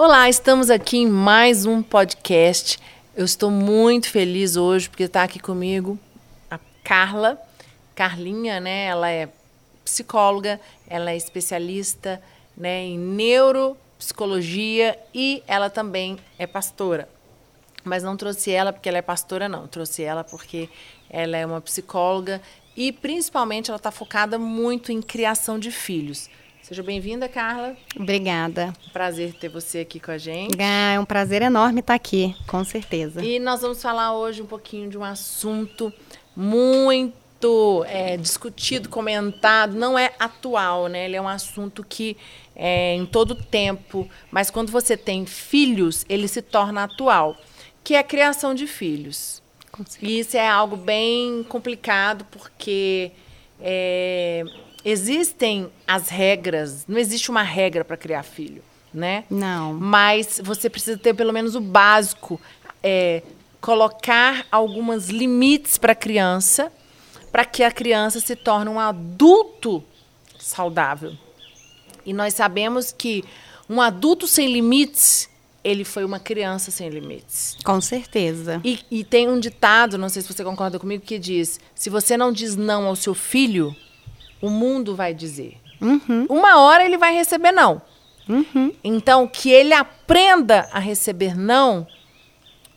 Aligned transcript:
Olá, 0.00 0.28
estamos 0.28 0.70
aqui 0.70 0.98
em 0.98 1.08
mais 1.08 1.66
um 1.66 1.82
podcast. 1.82 2.78
Eu 3.16 3.24
estou 3.24 3.50
muito 3.50 4.08
feliz 4.08 4.54
hoje 4.54 4.88
porque 4.88 5.02
está 5.02 5.24
aqui 5.24 5.40
comigo 5.40 5.98
a 6.48 6.56
Carla, 6.84 7.36
Carlinha, 7.96 8.60
né? 8.60 8.84
Ela 8.84 9.10
é 9.10 9.28
psicóloga, 9.84 10.60
ela 10.86 11.10
é 11.10 11.16
especialista 11.16 12.22
né, 12.56 12.84
em 12.84 12.96
neuropsicologia 12.96 14.96
e 15.12 15.42
ela 15.48 15.68
também 15.68 16.16
é 16.38 16.46
pastora. 16.46 17.08
Mas 17.82 18.04
não 18.04 18.16
trouxe 18.16 18.52
ela 18.52 18.72
porque 18.72 18.88
ela 18.88 18.98
é 18.98 19.02
pastora, 19.02 19.48
não. 19.48 19.66
Trouxe 19.66 20.04
ela 20.04 20.22
porque 20.22 20.68
ela 21.10 21.36
é 21.36 21.44
uma 21.44 21.60
psicóloga 21.60 22.40
e 22.76 22.92
principalmente 22.92 23.68
ela 23.68 23.78
está 23.78 23.90
focada 23.90 24.38
muito 24.38 24.92
em 24.92 25.02
criação 25.02 25.58
de 25.58 25.72
filhos. 25.72 26.30
Seja 26.68 26.82
bem-vinda, 26.82 27.30
Carla. 27.30 27.74
Obrigada. 27.96 28.74
Prazer 28.92 29.32
ter 29.32 29.48
você 29.48 29.78
aqui 29.78 29.98
com 29.98 30.10
a 30.10 30.18
gente. 30.18 30.54
Ah, 30.60 30.92
é 30.92 31.00
um 31.00 31.04
prazer 31.06 31.40
enorme 31.40 31.80
estar 31.80 31.94
aqui, 31.94 32.36
com 32.46 32.62
certeza. 32.62 33.24
E 33.24 33.38
nós 33.38 33.62
vamos 33.62 33.80
falar 33.80 34.14
hoje 34.14 34.42
um 34.42 34.46
pouquinho 34.46 34.90
de 34.90 34.98
um 34.98 35.02
assunto 35.02 35.90
muito 36.36 37.86
é, 37.88 38.18
discutido, 38.18 38.90
comentado, 38.90 39.76
não 39.76 39.98
é 39.98 40.12
atual, 40.18 40.88
né? 40.88 41.06
Ele 41.06 41.16
é 41.16 41.22
um 41.22 41.26
assunto 41.26 41.82
que 41.82 42.18
é 42.54 42.94
em 42.96 43.06
todo 43.06 43.34
tempo, 43.34 44.06
mas 44.30 44.50
quando 44.50 44.70
você 44.70 44.94
tem 44.94 45.24
filhos, 45.24 46.04
ele 46.06 46.28
se 46.28 46.42
torna 46.42 46.84
atual, 46.84 47.34
que 47.82 47.94
é 47.94 47.98
a 48.00 48.04
criação 48.04 48.54
de 48.54 48.66
filhos. 48.66 49.42
E 50.02 50.18
isso 50.18 50.36
é 50.36 50.46
algo 50.46 50.76
bem 50.76 51.42
complicado, 51.44 52.26
porque 52.30 53.10
é, 53.58 54.44
existem 54.84 55.70
as 55.86 56.08
regras, 56.08 56.84
não 56.86 56.98
existe 56.98 57.30
uma 57.30 57.42
regra 57.42 57.84
para 57.84 57.96
criar 57.96 58.22
filho, 58.22 58.62
né? 58.92 59.24
Não. 59.30 59.74
Mas 59.74 60.40
você 60.42 60.70
precisa 60.70 60.96
ter 60.98 61.14
pelo 61.14 61.32
menos 61.32 61.54
o 61.54 61.60
básico, 61.60 62.40
é, 62.82 63.22
colocar 63.60 64.46
alguns 64.50 65.08
limites 65.08 65.78
para 65.78 65.92
a 65.92 65.96
criança, 65.96 66.72
para 67.30 67.44
que 67.44 67.62
a 67.62 67.70
criança 67.70 68.20
se 68.20 68.34
torne 68.34 68.70
um 68.70 68.80
adulto 68.80 69.84
saudável. 70.38 71.12
E 72.06 72.12
nós 72.12 72.34
sabemos 72.34 72.92
que 72.92 73.24
um 73.68 73.82
adulto 73.82 74.26
sem 74.26 74.50
limites, 74.50 75.28
ele 75.62 75.84
foi 75.84 76.04
uma 76.04 76.18
criança 76.18 76.70
sem 76.70 76.88
limites. 76.88 77.58
Com 77.62 77.80
certeza. 77.80 78.60
E, 78.64 78.80
e 78.90 79.04
tem 79.04 79.28
um 79.28 79.38
ditado, 79.38 79.98
não 79.98 80.08
sei 80.08 80.22
se 80.22 80.32
você 80.32 80.42
concorda 80.42 80.78
comigo, 80.78 81.04
que 81.04 81.18
diz: 81.18 81.60
se 81.74 81.90
você 81.90 82.16
não 82.16 82.32
diz 82.32 82.56
não 82.56 82.86
ao 82.86 82.96
seu 82.96 83.14
filho, 83.14 83.76
o 84.40 84.50
mundo 84.50 84.94
vai 84.94 85.14
dizer. 85.14 85.56
Uhum. 85.80 86.26
Uma 86.28 86.60
hora 86.60 86.84
ele 86.84 86.98
vai 86.98 87.14
receber 87.14 87.52
não. 87.52 87.80
Uhum. 88.28 88.72
Então, 88.84 89.26
que 89.26 89.50
ele 89.50 89.72
aprenda 89.72 90.68
a 90.72 90.78
receber 90.78 91.36
não 91.36 91.86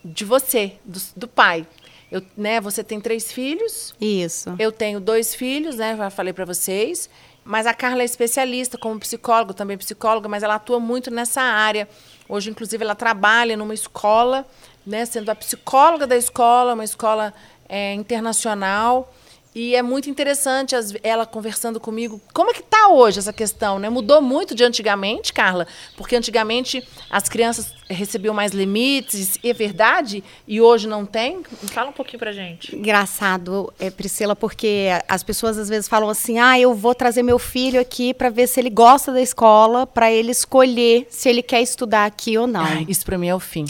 de 0.03 0.23
você, 0.23 0.73
do, 0.85 0.99
do 1.15 1.27
pai. 1.27 1.67
Eu, 2.11 2.21
né, 2.35 2.59
você 2.59 2.83
tem 2.83 2.99
três 2.99 3.31
filhos. 3.31 3.93
Isso. 3.99 4.53
Eu 4.59 4.71
tenho 4.71 4.99
dois 4.99 5.33
filhos, 5.33 5.77
né? 5.77 5.95
Já 5.95 6.09
falei 6.09 6.33
para 6.33 6.45
vocês. 6.45 7.09
Mas 7.43 7.65
a 7.65 7.73
Carla 7.73 8.01
é 8.01 8.05
especialista 8.05 8.77
como 8.77 8.99
psicóloga, 8.99 9.53
também 9.53 9.77
psicóloga, 9.77 10.29
mas 10.29 10.43
ela 10.43 10.55
atua 10.55 10.79
muito 10.79 11.09
nessa 11.09 11.41
área. 11.41 11.87
Hoje, 12.29 12.49
inclusive, 12.49 12.83
ela 12.83 12.95
trabalha 12.95 13.57
numa 13.57 13.73
escola, 13.73 14.45
né, 14.85 15.05
sendo 15.05 15.29
a 15.29 15.35
psicóloga 15.35 16.05
da 16.05 16.15
escola, 16.15 16.73
uma 16.73 16.83
escola 16.83 17.33
é, 17.67 17.93
internacional. 17.93 19.11
E 19.53 19.75
é 19.75 19.81
muito 19.81 20.09
interessante 20.09 20.75
as, 20.75 20.93
ela 21.03 21.25
conversando 21.25 21.79
comigo. 21.79 22.21
Como 22.33 22.49
é 22.49 22.53
que 22.53 22.61
está 22.61 22.87
hoje 22.87 23.19
essa 23.19 23.33
questão? 23.33 23.79
Né? 23.79 23.89
Mudou 23.89 24.21
muito 24.21 24.55
de 24.55 24.63
antigamente, 24.63 25.33
Carla? 25.33 25.67
Porque 25.97 26.15
antigamente 26.15 26.87
as 27.09 27.27
crianças 27.27 27.73
recebiam 27.89 28.33
mais 28.33 28.53
limites, 28.53 29.37
é 29.43 29.51
verdade? 29.51 30.23
E 30.47 30.61
hoje 30.61 30.87
não 30.87 31.05
tem? 31.05 31.43
Fala 31.71 31.89
um 31.89 31.93
pouquinho 31.93 32.19
pra 32.19 32.31
gente. 32.31 32.73
Engraçado, 32.73 33.73
é, 33.77 33.89
Priscila, 33.89 34.37
porque 34.37 34.87
as 35.05 35.21
pessoas 35.21 35.57
às 35.57 35.67
vezes 35.67 35.87
falam 35.89 36.09
assim: 36.09 36.39
ah, 36.39 36.57
eu 36.57 36.73
vou 36.73 36.95
trazer 36.95 37.21
meu 37.21 37.37
filho 37.37 37.79
aqui 37.79 38.13
para 38.13 38.29
ver 38.29 38.47
se 38.47 38.59
ele 38.59 38.69
gosta 38.69 39.11
da 39.11 39.21
escola, 39.21 39.85
para 39.85 40.09
ele 40.09 40.31
escolher 40.31 41.07
se 41.09 41.27
ele 41.27 41.43
quer 41.43 41.61
estudar 41.61 42.05
aqui 42.05 42.37
ou 42.37 42.47
não. 42.47 42.63
Ai, 42.63 42.85
isso 42.87 43.03
para 43.03 43.17
mim 43.17 43.27
é 43.27 43.35
o 43.35 43.39
fim. 43.39 43.65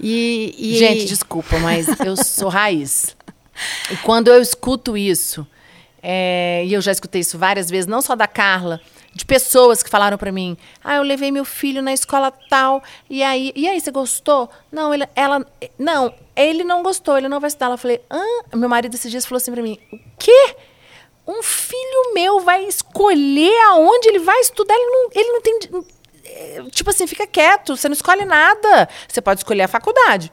E, 0.00 0.54
e... 0.58 0.76
Gente, 0.76 1.06
desculpa, 1.06 1.58
mas 1.60 1.86
eu 2.00 2.16
sou 2.16 2.48
raiz. 2.48 3.17
E 3.90 3.96
quando 3.98 4.28
eu 4.28 4.40
escuto 4.40 4.96
isso, 4.96 5.46
é, 6.02 6.62
e 6.64 6.72
eu 6.72 6.80
já 6.80 6.92
escutei 6.92 7.20
isso 7.20 7.38
várias 7.38 7.68
vezes, 7.70 7.86
não 7.86 8.00
só 8.00 8.14
da 8.14 8.26
Carla, 8.26 8.80
de 9.14 9.24
pessoas 9.24 9.82
que 9.82 9.90
falaram 9.90 10.16
para 10.16 10.30
mim: 10.30 10.56
"Ah, 10.82 10.96
eu 10.96 11.02
levei 11.02 11.30
meu 11.32 11.44
filho 11.44 11.82
na 11.82 11.92
escola 11.92 12.30
tal, 12.48 12.82
e 13.10 13.22
aí, 13.22 13.52
e 13.56 13.68
aí 13.68 13.80
você 13.80 13.90
gostou?" 13.90 14.48
Não, 14.70 14.94
ele, 14.94 15.08
ela, 15.14 15.44
não, 15.78 16.14
ele 16.36 16.62
não 16.62 16.82
gostou, 16.82 17.18
ele 17.18 17.28
não 17.28 17.40
vai 17.40 17.48
estudar. 17.48 17.70
Eu 17.70 17.78
falei: 17.78 18.00
"Ah, 18.08 18.56
meu 18.56 18.68
marido 18.68 18.94
esses 18.94 19.10
dias 19.10 19.26
falou 19.26 19.38
assim 19.38 19.52
para 19.52 19.62
mim: 19.62 19.78
"O 19.92 19.98
quê? 20.18 20.56
Um 21.26 21.42
filho 21.42 22.14
meu 22.14 22.40
vai 22.40 22.64
escolher 22.64 23.54
aonde 23.70 24.08
ele 24.08 24.20
vai 24.20 24.40
estudar? 24.40 24.74
Ele 24.74 24.90
não, 24.90 25.10
ele 25.14 25.32
não 25.32 25.42
tem 25.42 25.58
tipo 26.70 26.90
assim, 26.90 27.06
fica 27.06 27.26
quieto, 27.26 27.76
você 27.76 27.88
não 27.88 27.94
escolhe 27.94 28.24
nada. 28.24 28.88
Você 29.08 29.20
pode 29.20 29.40
escolher 29.40 29.62
a 29.62 29.68
faculdade." 29.68 30.32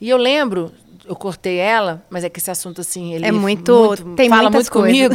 E 0.00 0.08
eu 0.08 0.16
lembro, 0.16 0.72
eu 1.06 1.16
cortei 1.16 1.58
ela, 1.58 2.04
mas 2.08 2.24
é 2.24 2.28
que 2.28 2.38
esse 2.38 2.50
assunto 2.50 2.80
assim, 2.80 3.14
ele 3.14 3.26
é 3.26 3.32
muito, 3.32 3.86
muito 3.86 4.14
tem 4.14 4.28
fala 4.28 4.50
muito 4.50 4.70
comigo. 4.70 5.14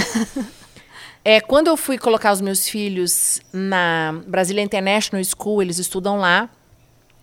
é, 1.23 1.39
quando 1.39 1.67
eu 1.67 1.77
fui 1.77 1.97
colocar 1.97 2.31
os 2.31 2.41
meus 2.41 2.67
filhos 2.67 3.41
na 3.51 4.21
Brasília 4.27 4.61
International 4.61 5.23
School, 5.23 5.61
eles 5.61 5.79
estudam 5.79 6.17
lá 6.17 6.49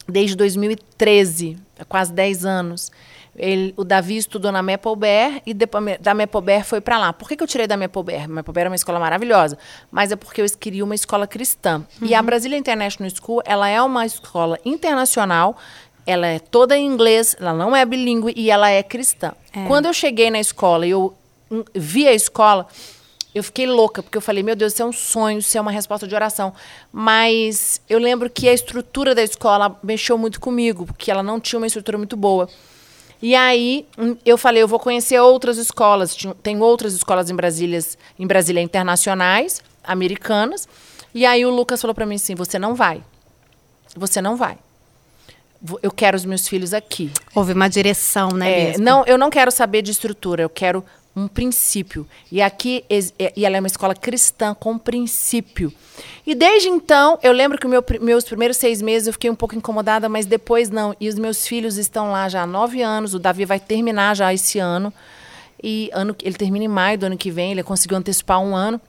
desde 0.07 0.37
2013, 0.37 1.57
há 1.79 1.85
quase 1.85 2.13
10 2.13 2.45
anos. 2.45 2.91
Ele, 3.37 3.75
o 3.77 3.83
Davi 3.83 4.17
estudou 4.17 4.53
na 4.53 4.63
Maplebear 4.63 5.43
e 5.45 5.53
depois 5.53 5.99
da 5.99 6.15
Maplebear 6.15 6.65
foi 6.65 6.81
para 6.81 6.99
lá. 6.99 7.13
Por 7.13 7.29
que, 7.29 7.37
que, 7.37 7.43
eu 7.43 7.49
tirei 7.49 7.67
da 7.67 7.77
Maplebear? 7.77 8.29
Maplebear 8.29 8.67
é 8.67 8.71
uma 8.71 8.77
escola 8.77 9.01
maravilhosa, 9.01 9.59
mas 9.91 10.13
é 10.13 10.17
porque 10.17 10.41
eu 10.41 10.47
queria 10.59 10.85
uma 10.85 10.95
escola 10.95 11.27
cristã. 11.27 11.85
Uhum. 12.01 12.07
E 12.07 12.15
a 12.15 12.23
Brasília 12.23 12.57
International 12.57 13.11
School, 13.11 13.43
ela 13.45 13.69
é 13.69 13.83
uma 13.83 14.07
escola 14.07 14.59
internacional 14.65 15.57
ela 16.07 16.27
é 16.27 16.39
toda 16.39 16.77
em 16.77 16.87
inglês, 16.87 17.37
ela 17.39 17.55
não 17.55 17.75
é 17.75 17.85
bilíngue 17.85 18.33
e 18.37 18.51
ela 18.51 18.71
é 18.71 18.83
cristã. 18.83 19.33
É. 19.53 19.67
Quando 19.67 19.87
eu 19.87 19.93
cheguei 19.93 20.31
na 20.31 20.41
escola 20.41 20.87
e 20.87 20.91
eu 20.91 21.15
vi 21.75 22.07
a 22.07 22.13
escola, 22.13 22.67
eu 23.35 23.43
fiquei 23.43 23.67
louca, 23.67 24.03
porque 24.03 24.17
eu 24.17 24.23
falei, 24.23 24.43
meu 24.43 24.55
Deus, 24.55 24.73
isso 24.73 24.83
é 24.83 24.87
um 24.87 24.93
sonho, 24.93 25.39
isso 25.39 25.57
é 25.57 25.61
uma 25.61 25.71
resposta 25.71 26.07
de 26.07 26.15
oração. 26.15 26.53
Mas 26.93 27.81
eu 27.89 27.99
lembro 27.99 28.31
que 28.31 28.49
a 28.49 28.53
estrutura 28.53 29.15
da 29.15 29.23
escola 29.23 29.79
mexeu 29.83 30.17
muito 30.17 30.41
comigo, 30.41 30.87
porque 30.87 31.11
ela 31.11 31.23
não 31.23 31.41
tinha 31.41 31.59
uma 31.59 31.67
estrutura 31.67 31.99
muito 31.99 32.17
boa. 32.17 32.49
E 33.21 33.35
aí 33.35 33.87
hum, 33.99 34.17
eu 34.25 34.37
falei, 34.37 34.63
eu 34.63 34.69
vou 34.69 34.79
conhecer 34.79 35.19
outras 35.19 35.57
escolas. 35.57 36.17
Tem 36.43 36.61
outras 36.61 36.95
escolas 36.95 37.31
em 37.31 37.35
Brasília, 37.35 37.81
em 38.19 38.27
Brasília 38.27 38.61
internacionais, 38.61 39.63
americanas. 39.83 40.69
E 41.15 41.25
aí 41.25 41.45
o 41.47 41.51
Lucas 41.51 41.81
falou 41.81 41.95
para 41.95 42.07
mim 42.07 42.17
assim: 42.17 42.35
você 42.35 42.59
não 42.59 42.75
vai. 42.75 43.03
Você 43.97 44.21
não 44.21 44.37
vai 44.37 44.59
eu 45.83 45.91
quero 45.91 46.17
os 46.17 46.25
meus 46.25 46.47
filhos 46.47 46.75
aqui. 46.75 47.11
Houve 47.35 47.53
uma 47.53 47.69
direção, 47.69 48.29
né? 48.31 48.73
É, 48.73 48.79
não, 48.79 49.05
eu 49.07 49.17
não 49.17 49.31
quero 49.31 49.51
saber 49.51 49.83
de 49.83 49.91
estrutura, 49.91 50.43
eu 50.43 50.51
quero 50.51 50.85
um 51.17 51.29
princípio. 51.29 52.07
E 52.31 52.43
aqui 52.43 52.85
é, 52.91 53.33
e 53.37 53.45
ela 53.47 53.57
é 53.57 53.61
uma 53.61 53.67
escola 53.67 53.95
cristã 53.95 54.55
com 54.55 54.77
princípio. 54.77 55.73
E 56.27 56.35
desde 56.35 56.69
então, 56.69 57.19
eu 57.23 57.33
lembro 57.33 57.59
que 57.59 57.69
meu, 57.69 57.85
meus 58.01 58.25
primeiros 58.25 58.57
seis 58.57 58.83
meses 58.83 59.07
eu 59.07 59.13
fiquei 59.13 59.31
um 59.31 59.35
pouco 59.35 59.55
incomodada, 59.55 60.09
mas 60.09 60.27
depois 60.27 60.71
não. 60.71 60.95
E 61.01 61.09
os 61.09 61.15
meus 61.15 61.47
filhos 61.47 61.77
estão 61.77 62.11
lá 62.11 62.29
já 62.29 62.43
há 62.43 62.47
nove 62.47 62.83
anos. 62.83 63.15
O 63.15 63.19
Davi 63.19 63.45
vai 63.45 63.61
terminar 63.61 64.17
já 64.17 64.35
esse 64.35 64.59
ano. 64.59 64.93
E 65.63 65.89
ano, 65.95 66.15
ele 66.23 66.35
termina 66.35 66.65
em 66.65 66.69
maio 66.69 66.99
do 66.99 67.07
ano 67.07 67.17
que 67.17 67.31
vem. 67.31 67.53
Ele 67.53 67.63
conseguiu 67.63 67.97
antecipar 67.97 68.41
um 68.41 68.55
ano. 68.57 68.81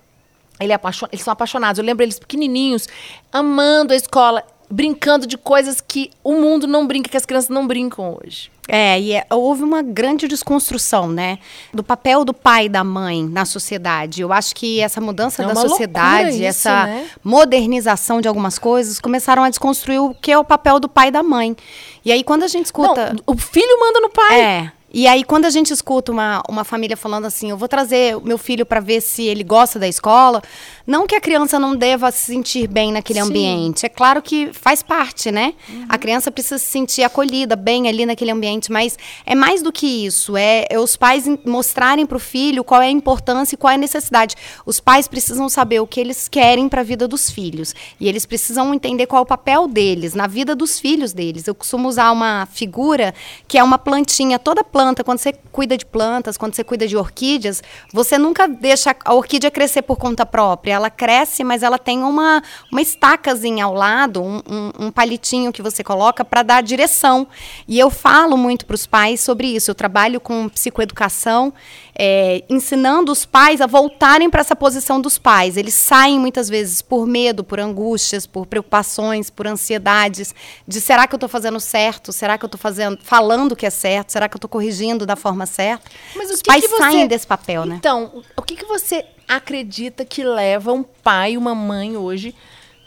Ele 0.60 0.72
é 0.72 0.76
apaixon, 0.76 1.08
eles 1.12 1.24
são 1.24 1.32
apaixonados. 1.32 1.78
Eu 1.78 1.86
lembro 1.86 2.04
eles 2.04 2.18
pequenininhos, 2.18 2.88
amando 3.32 3.94
a 3.94 3.96
escola 3.96 4.44
brincando 4.70 5.28
de 5.28 5.38
coisas 5.38 5.82
que 5.82 6.12
o 6.24 6.34
mundo 6.34 6.68
não 6.68 6.88
brinca, 6.88 7.10
que 7.10 7.18
as 7.18 7.26
crianças 7.26 7.50
não 7.50 7.68
brincam 7.68 8.18
hoje. 8.22 8.52
É, 8.68 9.00
e 9.00 9.14
é, 9.14 9.26
houve 9.30 9.64
uma 9.64 9.84
grande 9.84 10.28
desconstrução, 10.28 11.08
né, 11.08 11.38
do 11.72 11.84
papel 11.84 12.26
do 12.26 12.34
pai 12.34 12.66
e 12.66 12.70
da 12.70 12.84
mãe 12.84 13.24
na 13.24 13.46
sociedade. 13.46 14.22
Eu 14.22 14.34
acho 14.34 14.56
que 14.56 14.80
essa 14.80 15.00
mudança 15.00 15.44
é 15.44 15.48
da 15.48 15.56
sociedade, 15.56 16.38
isso, 16.38 16.44
essa 16.44 16.86
né? 16.86 17.06
modernização 17.24 18.20
de 18.22 18.28
algumas 18.28 18.58
coisas, 18.58 19.00
começaram 19.00 19.44
a 19.44 19.50
desconstruir 19.50 20.00
o 20.00 20.16
que 20.16 20.32
é 20.32 20.38
o 20.38 20.44
papel 20.44 20.80
do 20.80 20.90
pai 20.90 21.10
e 21.10 21.12
da 21.12 21.22
mãe. 21.22 21.56
E 22.04 22.12
aí, 22.12 22.24
quando 22.24 22.44
a 22.44 22.48
gente 22.48 22.66
escuta. 22.66 23.14
Não, 23.14 23.36
o 23.36 23.38
filho 23.38 23.80
manda 23.80 24.00
no 24.00 24.10
pai. 24.10 24.42
É. 24.42 24.72
E 24.98 25.08
aí, 25.08 25.26
quando 25.26 25.44
a 25.44 25.50
gente 25.50 25.74
escuta 25.74 26.10
uma, 26.10 26.42
uma 26.48 26.64
família 26.64 26.96
falando 26.96 27.26
assim, 27.26 27.50
eu 27.50 27.58
vou 27.58 27.68
trazer 27.68 28.18
meu 28.22 28.38
filho 28.38 28.66
para 28.66 28.80
ver 28.80 29.02
se 29.02 29.24
ele 29.24 29.44
gosta 29.44 29.78
da 29.78 29.90
escola, 29.90 30.42
Não 30.88 31.08
que 31.08 31.16
a 31.16 31.22
criança 31.22 31.58
não 31.58 31.76
deva 31.76 32.12
se 32.12 32.32
sentir 32.32 32.68
bem 32.68 32.92
naquele 32.92 33.22
Sim. 33.22 33.28
ambiente. 33.28 33.86
É 33.86 33.90
claro 33.90 34.22
que 34.22 34.52
faz 34.54 34.84
parte, 34.84 35.32
né? 35.32 35.54
Uhum. 35.68 35.86
A 35.90 35.98
criança 35.98 36.32
precisa 36.32 36.60
se 36.60 36.66
sentir 36.66 37.02
acolhida, 37.04 37.56
bem 37.56 37.88
ali 37.88 38.06
naquele 38.06 38.30
ambiente, 38.32 38.72
mas 38.72 38.98
é 39.26 39.34
mais 39.34 39.64
do 39.64 39.72
que 39.72 40.06
isso. 40.06 40.38
É, 40.38 40.66
é 40.70 40.80
os 40.80 40.96
pais 40.96 41.26
mostrarem 41.44 42.06
para 42.06 42.18
o 42.18 42.20
filho 42.20 42.64
qual 42.64 42.82
é 42.82 42.88
a 42.88 42.92
importância 42.92 43.56
e 43.56 43.58
qual 43.58 43.72
é 43.72 43.76
a 43.76 43.80
necessidade. 43.80 44.36
Os 44.64 44.80
pais 44.80 45.08
precisam 45.08 45.50
saber 45.50 45.80
o 45.80 45.88
que 45.88 46.00
eles 46.00 46.28
querem 46.28 46.70
para 46.70 46.82
a 46.82 46.84
vida 46.84 47.08
dos 47.08 47.32
filhos. 47.32 47.74
E 48.00 48.08
eles 48.08 48.26
precisam 48.26 48.72
entender 48.74 49.08
qual 49.08 49.22
é 49.22 49.24
o 49.24 49.26
papel 49.26 49.68
deles 49.68 50.14
na 50.14 50.28
vida 50.28 50.56
dos 50.56 50.80
filhos 50.80 51.14
deles. 51.14 51.48
Eu 51.48 51.56
costumo 51.56 51.88
usar 51.88 52.12
uma 52.12 52.46
figura 52.52 53.14
que 53.48 53.58
é 53.58 53.64
uma 53.64 53.80
plantinha. 53.80 54.38
Toda 54.38 54.64
planta, 54.64 55.04
quando 55.04 55.18
você 55.18 55.34
cuida 55.52 55.76
de 55.76 55.86
plantas, 55.86 56.38
quando 56.38 56.54
você 56.54 56.64
cuida 56.64 56.88
de 56.88 56.96
orquídeas, 56.96 57.64
você 57.92 58.20
nunca 58.20 58.48
deixa 58.48 58.96
a 59.04 59.14
orquídea 59.16 59.50
crescer 59.50 59.82
por 59.82 59.98
conta 59.98 60.26
própria. 60.26 60.75
Ela 60.76 60.90
cresce, 60.90 61.44
mas 61.44 61.64
ela 61.64 61.78
tem 61.78 62.04
uma, 62.04 62.42
uma 62.72 62.82
estacazinha 62.82 63.66
ao 63.66 63.74
lado, 63.74 64.22
um, 64.22 64.42
um, 64.48 64.88
um 64.88 64.92
palitinho 64.92 65.52
que 65.52 65.62
você 65.62 65.84
coloca 65.84 66.24
para 66.24 66.44
dar 66.44 66.62
direção. 66.62 67.28
E 67.68 67.80
eu 67.80 67.90
falo 67.90 68.38
muito 68.38 68.66
para 68.66 68.76
os 68.76 68.86
pais 68.86 69.22
sobre 69.22 69.48
isso. 69.48 69.72
Eu 69.72 69.76
trabalho 69.76 70.20
com 70.20 70.50
psicoeducação, 70.50 71.54
é, 71.98 72.44
ensinando 72.50 73.12
os 73.12 73.26
pais 73.26 73.62
a 73.62 73.66
voltarem 73.66 74.30
para 74.30 74.42
essa 74.42 74.56
posição 74.56 75.00
dos 75.00 75.18
pais. 75.18 75.56
Eles 75.56 75.74
saem 75.74 76.20
muitas 76.20 76.50
vezes 76.50 76.82
por 76.82 77.08
medo, 77.08 77.44
por 77.44 77.60
angústias, 77.60 78.28
por 78.28 78.46
preocupações, 78.46 79.30
por 79.30 79.48
ansiedades, 79.48 80.36
de 80.68 80.82
será 80.82 81.08
que 81.08 81.16
eu 81.16 81.18
estou 81.18 81.30
fazendo 81.30 81.60
certo? 81.60 82.12
Será 82.12 82.38
que 82.38 82.44
eu 82.44 82.48
estou 82.48 82.60
fazendo, 82.60 83.00
falando 83.02 83.54
o 83.54 83.56
que 83.56 83.66
é 83.66 83.70
certo? 83.70 84.12
Será 84.12 84.28
que 84.28 84.36
eu 84.36 84.38
estou 84.38 84.50
corrigindo 84.50 85.06
da 85.06 85.16
forma 85.16 85.46
certa? 85.46 85.90
Mas 86.16 86.30
os 86.30 86.42
que 86.42 86.48
pais 86.50 86.64
que 86.64 86.70
você... 86.70 86.78
saem 86.78 87.08
desse 87.08 87.26
papel, 87.26 87.66
né? 87.66 87.76
Então, 87.78 88.24
o 88.36 88.42
que, 88.42 88.58
que 88.58 88.66
você 88.66 89.06
acredita 89.28 90.04
que 90.04 90.24
leva 90.24 90.74
um 90.74 90.84
pai, 90.84 91.38
uma 91.38 91.56
mãe 91.56 91.96
hoje 91.96 92.36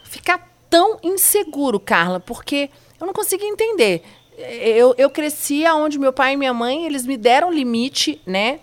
ficar 0.03 0.47
tão 0.69 0.99
inseguro, 1.01 1.79
Carla? 1.79 2.19
Porque 2.19 2.69
eu 3.01 3.07
não 3.07 3.13
consigo 3.13 3.43
entender. 3.43 4.03
Eu, 4.37 4.93
eu 4.97 5.09
cresci 5.09 5.65
onde 5.67 5.99
meu 5.99 6.13
pai 6.13 6.33
e 6.33 6.37
minha 6.37 6.53
mãe, 6.53 6.85
eles 6.85 7.05
me 7.05 7.17
deram 7.17 7.51
limite, 7.51 8.21
né? 8.25 8.59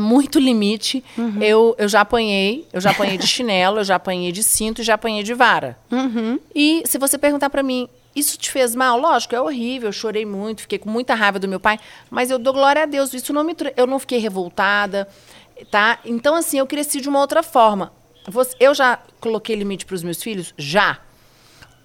Muito 0.00 0.38
limite. 0.38 1.04
Uhum. 1.16 1.42
Eu, 1.42 1.74
eu 1.78 1.88
já 1.88 2.00
apanhei, 2.00 2.66
eu 2.72 2.80
já 2.80 2.90
apanhei 2.90 3.16
de 3.16 3.26
chinelo, 3.28 3.78
eu 3.78 3.84
já 3.84 3.96
apanhei 3.96 4.32
de 4.32 4.42
cinto 4.42 4.80
e 4.80 4.84
já 4.84 4.94
apanhei 4.94 5.22
de 5.22 5.34
vara. 5.34 5.78
Uhum. 5.90 6.38
E 6.54 6.82
se 6.86 6.98
você 6.98 7.16
perguntar 7.16 7.50
para 7.50 7.62
mim, 7.62 7.88
isso 8.14 8.38
te 8.38 8.50
fez 8.50 8.74
mal? 8.74 8.98
Lógico, 8.98 9.34
é 9.34 9.40
horrível, 9.40 9.88
eu 9.88 9.92
chorei 9.92 10.24
muito, 10.24 10.62
fiquei 10.62 10.78
com 10.78 10.88
muita 10.88 11.14
raiva 11.14 11.38
do 11.38 11.48
meu 11.48 11.58
pai, 11.58 11.78
mas 12.10 12.30
eu 12.30 12.38
dou 12.38 12.52
glória 12.52 12.82
a 12.82 12.86
Deus, 12.86 13.12
isso 13.12 13.32
não 13.32 13.44
me 13.44 13.54
eu 13.76 13.86
não 13.86 13.98
fiquei 13.98 14.18
revoltada, 14.18 15.08
tá? 15.70 15.98
Então 16.04 16.34
assim, 16.34 16.58
eu 16.58 16.66
cresci 16.66 17.00
de 17.00 17.08
uma 17.08 17.20
outra 17.20 17.42
forma. 17.42 17.92
Eu 18.58 18.74
já 18.74 18.98
coloquei 19.20 19.54
limite 19.54 19.84
para 19.84 19.94
os 19.94 20.02
meus 20.02 20.22
filhos? 20.22 20.54
Já. 20.56 20.98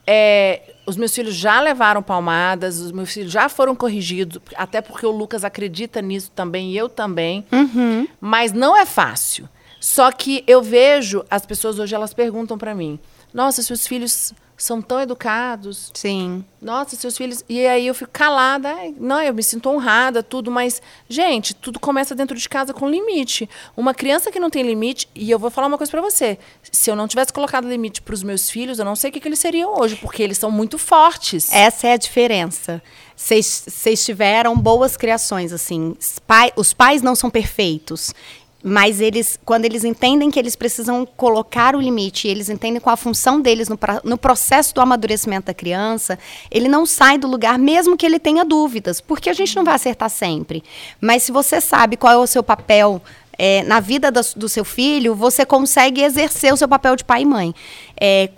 É, 0.08 0.74
os 0.90 0.98
meus 0.98 1.14
filhos 1.14 1.36
já 1.36 1.62
levaram 1.62 2.02
palmadas, 2.02 2.80
os 2.80 2.92
meus 2.92 3.12
filhos 3.12 3.32
já 3.32 3.48
foram 3.48 3.76
corrigidos, 3.76 4.42
até 4.56 4.82
porque 4.82 5.06
o 5.06 5.12
Lucas 5.12 5.44
acredita 5.44 6.02
nisso 6.02 6.32
também 6.36 6.72
e 6.72 6.78
eu 6.78 6.90
também. 6.90 7.46
Uhum. 7.52 8.08
Mas 8.20 8.52
não 8.52 8.76
é 8.76 8.86
fácil. 8.86 9.48
Só 9.80 10.12
que 10.12 10.44
eu 10.48 10.62
vejo 10.62 11.24
as 11.30 11.46
pessoas 11.46 11.78
hoje 11.78 11.94
elas 11.94 12.14
perguntam 12.14 12.58
para 12.58 12.74
mim: 12.74 13.00
"Nossa, 13.32 13.62
seus 13.62 13.86
filhos 13.86 14.34
são 14.64 14.82
tão 14.82 15.00
educados. 15.00 15.92
Sim. 15.94 16.44
Nossa, 16.62 16.96
seus 16.96 17.18
filhos. 17.18 17.44
E 17.48 17.66
aí 17.66 17.88
eu 17.88 17.94
fico 17.94 18.12
calada. 18.12 18.74
Não, 18.98 19.22
eu 19.22 19.34
me 19.34 19.42
sinto 19.42 19.70
honrada, 19.70 20.22
tudo, 20.22 20.52
mas, 20.52 20.82
gente, 21.08 21.54
tudo 21.54 21.80
começa 21.80 22.14
dentro 22.14 22.38
de 22.38 22.50
casa 22.50 22.74
com 22.74 22.90
limite. 22.90 23.50
Uma 23.76 23.94
criança 23.94 24.32
que 24.32 24.40
não 24.40 24.50
tem 24.50 24.64
limite, 24.64 25.08
e 25.16 25.32
eu 25.32 25.40
vou 25.40 25.50
falar 25.50 25.68
uma 25.68 25.78
coisa 25.78 25.92
para 25.92 26.02
você: 26.02 26.38
se 26.72 26.90
eu 26.90 26.96
não 26.96 27.08
tivesse 27.08 27.32
colocado 27.32 27.68
limite 27.68 28.02
para 28.02 28.14
os 28.14 28.24
meus 28.24 28.50
filhos, 28.50 28.80
eu 28.80 28.86
não 28.86 28.96
sei 28.96 29.10
o 29.10 29.14
que, 29.14 29.20
que 29.20 29.28
eles 29.28 29.40
seriam 29.40 29.80
hoje, 29.80 29.96
porque 29.96 30.22
eles 30.22 30.38
são 30.38 30.52
muito 30.52 30.78
fortes. 30.78 31.52
Essa 31.52 31.88
é 31.88 31.94
a 31.94 31.98
diferença. 31.98 32.82
Vocês 33.16 34.06
tiveram 34.06 34.58
boas 34.58 34.96
criações, 34.96 35.52
assim. 35.52 35.96
Pai, 36.26 36.54
os 36.56 36.74
pais 36.74 37.02
não 37.02 37.16
são 37.16 37.30
perfeitos. 37.30 38.14
Mas 38.62 39.00
eles, 39.00 39.40
quando 39.46 39.66
eles 39.66 39.86
entendem 39.86 40.30
que 40.30 40.38
eles 40.38 40.56
precisam 40.56 41.06
colocar 41.06 41.76
o 41.76 41.82
limite, 41.82 42.28
eles 42.28 42.50
entendem 42.50 42.82
qual 42.82 42.94
a 42.94 42.98
função 42.98 43.40
deles 43.40 43.70
no, 43.70 43.80
no, 44.04 44.18
processo 44.18 44.76
do 44.76 44.82
amadurecimento 44.82 45.48
da 45.48 45.54
criança, 45.54 46.20
ele 46.52 46.68
não 46.68 46.86
sai 46.86 47.18
do 47.18 47.28
lugar, 47.28 47.58
mesmo 47.58 47.96
que 47.96 48.06
ele 48.06 48.20
tenha 48.20 48.44
dúvidas, 48.44 49.00
porque 49.00 49.30
a 49.30 49.34
gente 49.34 49.56
não 49.56 49.64
vai 49.64 49.76
acertar 49.76 50.10
sempre. 50.10 50.62
Mas 51.00 51.24
se 51.24 51.32
você 51.32 51.62
sabe 51.62 51.96
qual 51.96 52.14
é 52.14 52.18
o 52.18 52.28
seu 52.28 52.44
papel 52.44 53.02
é, 53.38 53.64
na 53.64 53.80
vida 53.80 54.12
do, 54.12 54.20
do, 54.36 54.50
seu 54.50 54.66
filho, 54.66 55.16
você 55.16 55.46
consegue 55.46 56.02
exercer 56.02 56.54
o 56.54 56.58
seu 56.58 56.68
papel 56.68 56.98
de 56.98 57.06
pai 57.06 57.22
e 57.22 57.26
mãe. 57.26 57.56
É, 58.00 58.30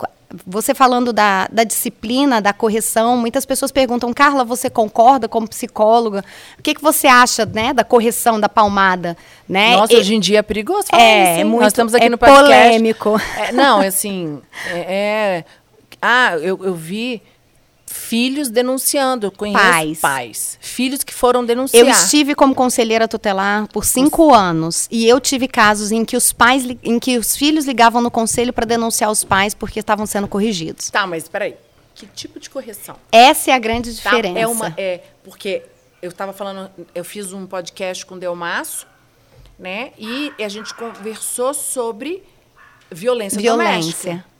você 0.46 0.74
falando 0.74 1.12
da, 1.12 1.48
da 1.50 1.64
disciplina, 1.64 2.40
da 2.40 2.52
correção, 2.52 3.16
muitas 3.16 3.44
pessoas 3.44 3.70
perguntam, 3.70 4.12
Carla, 4.12 4.44
você 4.44 4.70
concorda 4.70 5.28
como 5.28 5.48
psicóloga? 5.48 6.24
O 6.58 6.62
que, 6.62 6.74
que 6.74 6.82
você 6.82 7.06
acha 7.06 7.44
né, 7.46 7.72
da 7.72 7.84
correção, 7.84 8.40
da 8.40 8.48
palmada? 8.48 9.16
Né? 9.48 9.76
Nossa, 9.76 9.92
e, 9.92 9.96
hoje 9.96 10.14
em 10.14 10.20
dia 10.20 10.38
é 10.38 10.42
perigoso 10.42 10.88
falar 10.88 11.02
é, 11.02 11.36
isso. 11.36 11.46
Muito, 11.46 11.62
Nós 11.62 11.72
estamos 11.72 11.94
aqui 11.94 12.06
é 12.06 12.08
no 12.08 12.18
podcast. 12.18 12.46
polêmico. 12.46 13.20
É, 13.36 13.52
não, 13.52 13.80
assim, 13.80 14.40
é, 14.70 14.78
é, 14.78 15.44
Ah, 16.00 16.36
eu, 16.36 16.58
eu 16.64 16.74
vi 16.74 17.22
filhos 18.12 18.50
denunciando. 18.50 19.28
Eu 19.28 19.32
conheço 19.32 19.58
pais. 19.58 19.98
pais. 19.98 20.58
Filhos 20.60 21.02
que 21.02 21.14
foram 21.14 21.42
denunciar. 21.46 21.82
Eu 21.82 21.88
estive 21.88 22.34
como 22.34 22.54
conselheira 22.54 23.08
tutelar 23.08 23.66
por 23.68 23.86
cinco 23.86 24.28
Você... 24.28 24.36
anos. 24.36 24.88
E 24.90 25.08
eu 25.08 25.18
tive 25.18 25.48
casos 25.48 25.90
em 25.90 26.04
que 26.04 26.14
os 26.14 26.30
pais, 26.30 26.62
em 26.82 26.98
que 26.98 27.16
os 27.16 27.34
filhos 27.34 27.64
ligavam 27.64 28.02
no 28.02 28.10
conselho 28.10 28.52
para 28.52 28.66
denunciar 28.66 29.10
os 29.10 29.24
pais 29.24 29.54
porque 29.54 29.80
estavam 29.80 30.04
sendo 30.04 30.28
corrigidos. 30.28 30.90
Tá, 30.90 31.06
mas 31.06 31.26
peraí. 31.26 31.56
Que 31.94 32.04
tipo 32.04 32.38
de 32.38 32.50
correção? 32.50 32.96
Essa 33.10 33.50
é 33.50 33.54
a 33.54 33.58
grande 33.58 33.94
diferença. 33.94 34.34
Tá, 34.34 34.40
é 34.40 34.46
uma. 34.46 34.74
É, 34.76 35.00
porque 35.24 35.62
eu 36.02 36.10
estava 36.10 36.34
falando, 36.34 36.70
eu 36.94 37.06
fiz 37.06 37.32
um 37.32 37.46
podcast 37.46 38.04
com 38.04 38.16
o 38.16 38.18
Delmaço, 38.18 38.86
né? 39.58 39.92
E 39.96 40.34
a 40.38 40.48
gente 40.50 40.74
conversou 40.74 41.54
sobre 41.54 42.22
violência, 42.90 43.40
violência. 43.40 44.12
doméstica. 44.12 44.31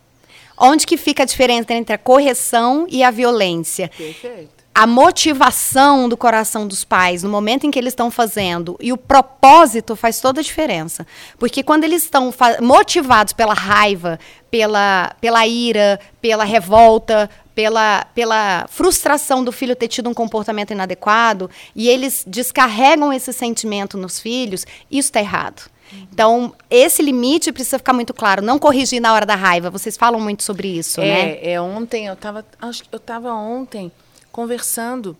Onde 0.64 0.86
que 0.86 0.96
fica 0.96 1.24
a 1.24 1.26
diferença 1.26 1.74
entre 1.74 1.92
a 1.92 1.98
correção 1.98 2.86
e 2.88 3.02
a 3.02 3.10
violência? 3.10 3.90
Perfeito. 3.96 4.62
A 4.72 4.86
motivação 4.86 6.08
do 6.08 6.16
coração 6.16 6.68
dos 6.68 6.84
pais 6.84 7.24
no 7.24 7.28
momento 7.28 7.66
em 7.66 7.70
que 7.70 7.78
eles 7.78 7.90
estão 7.90 8.12
fazendo 8.12 8.76
e 8.80 8.92
o 8.92 8.96
propósito 8.96 9.96
faz 9.96 10.20
toda 10.20 10.40
a 10.40 10.42
diferença. 10.42 11.04
Porque 11.36 11.64
quando 11.64 11.82
eles 11.82 12.04
estão 12.04 12.32
motivados 12.60 13.32
pela 13.32 13.52
raiva, 13.52 14.20
pela, 14.52 15.14
pela 15.20 15.44
ira, 15.48 15.98
pela 16.20 16.44
revolta, 16.44 17.28
pela, 17.56 18.06
pela 18.14 18.66
frustração 18.68 19.42
do 19.42 19.50
filho 19.50 19.74
ter 19.74 19.88
tido 19.88 20.08
um 20.08 20.14
comportamento 20.14 20.70
inadequado, 20.70 21.50
e 21.74 21.88
eles 21.88 22.24
descarregam 22.24 23.12
esse 23.12 23.32
sentimento 23.32 23.98
nos 23.98 24.20
filhos, 24.20 24.64
isso 24.88 25.08
está 25.08 25.18
errado. 25.18 25.71
Então, 26.12 26.54
esse 26.70 27.02
limite 27.02 27.52
precisa 27.52 27.78
ficar 27.78 27.92
muito 27.92 28.12
claro. 28.12 28.42
Não 28.42 28.58
corrigir 28.58 29.00
na 29.00 29.12
hora 29.12 29.26
da 29.26 29.34
raiva. 29.34 29.70
Vocês 29.70 29.96
falam 29.96 30.20
muito 30.20 30.42
sobre 30.42 30.68
isso, 30.68 31.00
é, 31.00 31.04
né? 31.04 31.38
É, 31.42 31.60
ontem, 31.60 32.06
eu 32.06 32.14
estava 32.14 32.44
acho 32.60 32.84
eu 32.90 32.96
estava 32.96 33.32
ontem 33.32 33.90
conversando 34.30 35.16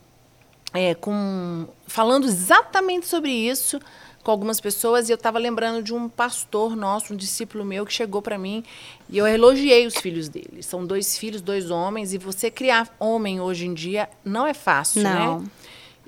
é, 0.72 0.94
com. 0.94 1.66
falando 1.86 2.26
exatamente 2.26 3.06
sobre 3.06 3.30
isso 3.30 3.80
com 4.22 4.30
algumas 4.30 4.60
pessoas 4.60 5.08
e 5.08 5.12
eu 5.12 5.16
estava 5.16 5.38
lembrando 5.38 5.82
de 5.82 5.92
um 5.92 6.08
pastor 6.08 6.76
nosso, 6.76 7.12
um 7.12 7.16
discípulo 7.16 7.64
meu 7.64 7.84
que 7.84 7.92
chegou 7.92 8.22
para 8.22 8.38
mim 8.38 8.62
e 9.10 9.18
eu 9.18 9.26
elogiei 9.26 9.86
os 9.86 9.96
filhos 9.96 10.28
dele. 10.28 10.62
São 10.62 10.86
dois 10.86 11.18
filhos, 11.18 11.40
dois 11.40 11.70
homens 11.70 12.14
e 12.14 12.18
você 12.18 12.50
criar 12.50 12.94
homem 13.00 13.40
hoje 13.40 13.66
em 13.66 13.74
dia 13.74 14.08
não 14.24 14.46
é 14.46 14.54
fácil, 14.54 15.02
não. 15.02 15.40
né? 15.40 15.46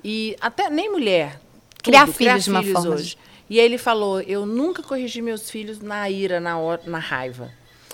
E 0.03 0.35
até 0.39 0.69
nem 0.69 0.89
mulher. 0.89 1.41
Criar 1.83 2.05
tudo, 2.05 2.15
filhos 2.15 2.33
criar 2.33 2.37
de 2.39 2.49
uma 2.49 2.61
filhos 2.61 2.73
forma 2.73 2.95
hoje. 2.95 3.17
E 3.49 3.59
ele 3.59 3.77
falou: 3.77 4.21
Eu 4.21 4.45
nunca 4.45 4.81
corrigi 4.81 5.21
meus 5.21 5.49
filhos 5.49 5.79
na 5.79 6.09
ira, 6.09 6.39
na, 6.39 6.57
hora, 6.57 6.81
na 6.85 6.99
raiva. 6.99 7.51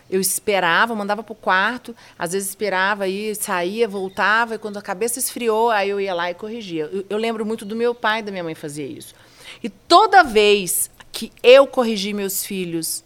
Eu 0.10 0.20
esperava, 0.20 0.93
mandava 0.93 1.24
para 1.24 1.31
o 1.31 1.36
quarto, 1.36 1.96
às 2.20 2.34
vezes 2.34 2.50
esperava 2.50 3.05
aí, 3.05 3.34
saía, 3.34 3.88
voltava, 3.88 4.55
e 4.55 4.58
quando 4.58 4.75
a 4.75 4.81
cabeça 4.81 5.20
esfriou, 5.20 5.70
aí 5.70 5.89
eu 5.89 6.01
ia 6.01 6.13
lá 6.13 6.29
e 6.29 6.34
corrigia. 6.34 6.89
Eu, 6.91 7.05
eu 7.10 7.17
lembro 7.17 7.46
muito 7.46 7.63
do 7.63 7.77
meu 7.77 7.96
pai 7.96 8.20
e 8.20 8.24
da 8.24 8.31
minha 8.31 8.43
mãe 8.43 8.53
fazer 8.53 8.86
isso. 8.86 9.15
E 9.63 9.70
toda 9.70 10.22
vez 10.22 10.91
que 11.13 11.31
eu 11.41 11.65
corrigi 11.65 12.13
meus 12.13 12.46
filhos 12.46 13.05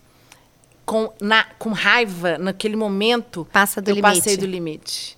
com, 0.83 1.11
na, 1.21 1.43
com 1.59 1.71
raiva, 1.71 2.37
naquele 2.37 2.75
momento, 2.75 3.47
Passa 3.51 3.81
do 3.81 3.89
eu 3.91 3.95
limite. 3.95 4.15
passei 4.15 4.37
do 4.37 4.45
limite. 4.45 5.14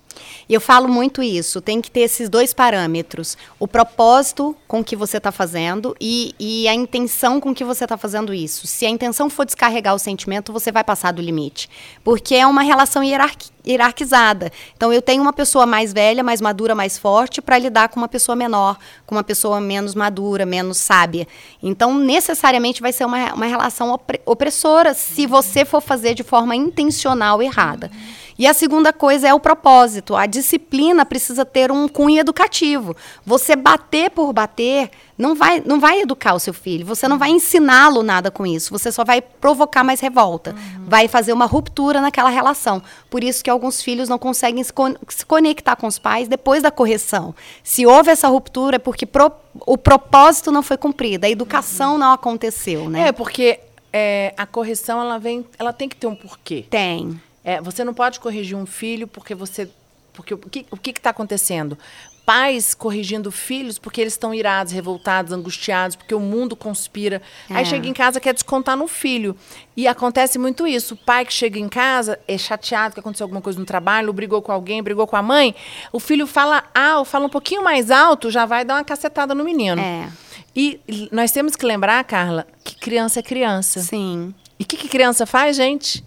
E 0.50 0.54
eu 0.54 0.62
falo 0.62 0.88
muito 0.88 1.22
isso, 1.22 1.60
tem 1.60 1.82
que 1.82 1.92
ter 1.92 2.02
esses 2.02 2.30
dois 2.30 2.54
parâmetros. 2.54 3.38
O 3.60 3.68
propósito 3.68 4.56
com 4.66 4.82
que 4.82 4.96
você 4.96 5.18
está 5.18 5.32
fazendo 5.32 5.96
e, 6.00 6.34
e 6.40 6.68
a 6.70 6.74
intenção 6.74 7.42
com 7.42 7.54
que 7.54 7.66
você 7.66 7.84
está 7.84 7.98
fazendo 7.98 8.34
isso. 8.34 8.66
Se 8.66 8.86
a 8.86 8.90
intenção 8.90 9.30
for 9.30 9.46
descarregar 9.46 9.94
o 9.94 10.00
sentimento, 10.00 10.54
você 10.54 10.72
vai 10.72 10.86
passar 10.86 11.12
do 11.12 11.22
limite. 11.22 11.70
Porque 12.02 12.34
é 12.34 12.48
uma 12.48 12.62
relação 12.62 13.04
hierarquizada. 13.04 14.50
Então, 14.76 14.94
eu 14.94 15.02
tenho 15.02 15.22
uma 15.22 15.34
pessoa 15.34 15.66
mais 15.66 15.92
velha, 15.92 16.24
mais 16.24 16.40
madura, 16.40 16.74
mais 16.74 16.98
forte, 16.98 17.42
para 17.42 17.58
lidar 17.58 17.90
com 17.90 18.00
uma 18.00 18.08
pessoa 18.08 18.36
menor, 18.36 18.78
com 19.06 19.16
uma 19.16 19.24
pessoa 19.26 19.60
menos 19.60 19.94
madura, 19.96 20.46
menos 20.46 20.78
sábia. 20.78 21.28
Então, 21.62 21.98
necessariamente 21.98 22.82
vai 22.82 22.94
ser 22.94 23.06
uma, 23.06 23.34
uma 23.34 23.46
relação 23.46 24.00
opressora 24.26 24.94
se 24.94 25.26
você 25.26 25.66
for 25.66 25.82
fazer 25.82 26.14
de 26.14 26.24
forma 26.24 26.56
intencional 26.56 27.42
errada. 27.42 27.92
E 28.38 28.46
a 28.46 28.54
segunda 28.54 28.94
coisa 28.94 29.28
é 29.28 29.34
o 29.34 29.40
propósito. 29.40 30.16
A 30.16 30.26
disciplina 30.26 31.06
precisa 31.06 31.44
ter 31.44 31.72
um 31.72 31.88
cunho 31.88 32.20
educativo. 32.20 32.96
Você 33.26 33.56
bater 33.56 34.12
por 34.12 34.32
bater 34.32 34.92
não 35.18 35.34
vai, 35.34 35.62
não 35.66 35.80
vai 35.80 36.02
educar 36.02 36.36
o 36.36 36.40
seu 36.40 36.54
filho. 36.54 36.86
Você 36.86 37.08
não 37.08 37.18
vai 37.18 37.30
ensiná-lo 37.30 38.04
nada 38.04 38.30
com 38.30 38.46
isso. 38.46 38.72
Você 38.72 38.92
só 38.92 39.04
vai 39.04 39.22
provocar 39.22 39.84
mais 39.84 40.00
revolta. 40.00 40.52
Uhum. 40.52 40.86
Vai 40.86 41.08
fazer 41.08 41.34
uma 41.34 41.46
ruptura 41.46 42.00
naquela 42.00 42.30
relação. 42.30 42.82
Por 43.10 43.24
isso 43.24 43.44
que 43.44 43.50
alguns 43.50 43.82
filhos 43.82 44.08
não 44.08 44.20
conseguem 44.20 44.64
se, 44.64 44.72
con 44.72 44.94
se 45.08 45.26
conectar 45.26 45.76
com 45.76 45.88
os 45.88 45.98
pais 45.98 46.28
depois 46.28 46.62
da 46.62 46.70
correção. 46.70 47.34
Se 47.64 47.88
houve 47.88 48.12
essa 48.12 48.28
ruptura 48.28 48.76
é 48.76 48.80
porque 48.80 49.06
pro 49.06 49.32
o 49.66 49.76
propósito 49.76 50.52
não 50.52 50.62
foi 50.62 50.78
cumprido, 50.78 51.26
a 51.26 51.30
educação 51.30 51.94
uhum. 51.94 51.98
não 51.98 52.12
aconteceu, 52.12 52.88
né? 52.92 53.08
É 53.08 53.12
porque 53.12 53.60
é, 53.92 54.32
a 54.38 54.46
correção 54.46 55.02
ela 55.02 55.18
vem, 55.18 55.44
ela 55.58 55.74
tem 55.74 55.90
que 55.90 55.96
ter 55.96 56.06
um 56.06 56.16
porquê. 56.16 56.66
Tem. 56.70 57.20
É, 57.48 57.62
você 57.62 57.82
não 57.82 57.94
pode 57.94 58.20
corrigir 58.20 58.58
um 58.58 58.66
filho 58.66 59.08
porque 59.08 59.34
você. 59.34 59.70
Porque 60.12 60.34
o 60.34 60.38
que 60.38 60.66
o 60.70 60.78
está 60.90 61.12
acontecendo? 61.12 61.78
Pais 62.26 62.74
corrigindo 62.74 63.32
filhos 63.32 63.80
porque 63.80 64.02
eles 64.02 64.14
estão 64.14 64.34
irados, 64.34 64.74
revoltados, 64.74 65.32
angustiados, 65.32 65.96
porque 65.96 66.14
o 66.14 66.20
mundo 66.20 66.58
conspira. 66.58 67.22
É. 67.50 67.56
Aí 67.56 67.66
chega 67.66 67.88
em 67.88 67.94
casa 67.94 68.20
quer 68.20 68.34
descontar 68.34 68.76
no 68.76 68.86
filho. 68.86 69.34
E 69.78 69.88
acontece 69.88 70.38
muito 70.38 70.68
isso. 70.68 70.96
O 70.96 70.98
pai 70.98 71.24
que 71.24 71.32
chega 71.32 71.58
em 71.58 71.70
casa 71.70 72.20
é 72.28 72.38
chateado 72.38 72.96
que 72.96 73.00
aconteceu 73.00 73.24
alguma 73.24 73.42
coisa 73.42 73.58
no 73.58 73.66
trabalho, 73.66 74.12
brigou 74.12 74.42
com 74.42 74.52
alguém, 74.52 74.84
brigou 74.84 75.08
com 75.08 75.16
a 75.16 75.22
mãe. 75.22 75.56
O 75.94 76.02
filho 76.02 76.28
fala 76.28 76.66
ah, 76.76 77.06
fala 77.06 77.28
um 77.28 77.30
pouquinho 77.30 77.64
mais 77.64 77.90
alto, 77.90 78.30
já 78.30 78.46
vai 78.46 78.66
dar 78.66 78.74
uma 78.74 78.84
cacetada 78.84 79.34
no 79.34 79.46
menino. 79.46 79.80
É. 79.80 80.10
E 80.54 80.82
nós 81.14 81.32
temos 81.32 81.56
que 81.56 81.66
lembrar, 81.66 82.04
Carla, 82.04 82.46
que 82.62 82.76
criança 82.76 83.22
é 83.22 83.24
criança. 83.24 83.80
Sim. 83.80 84.36
E 84.60 84.64
o 84.64 84.68
que, 84.68 84.76
que 84.76 84.90
criança 84.90 85.26
faz, 85.26 85.56
gente? 85.56 86.04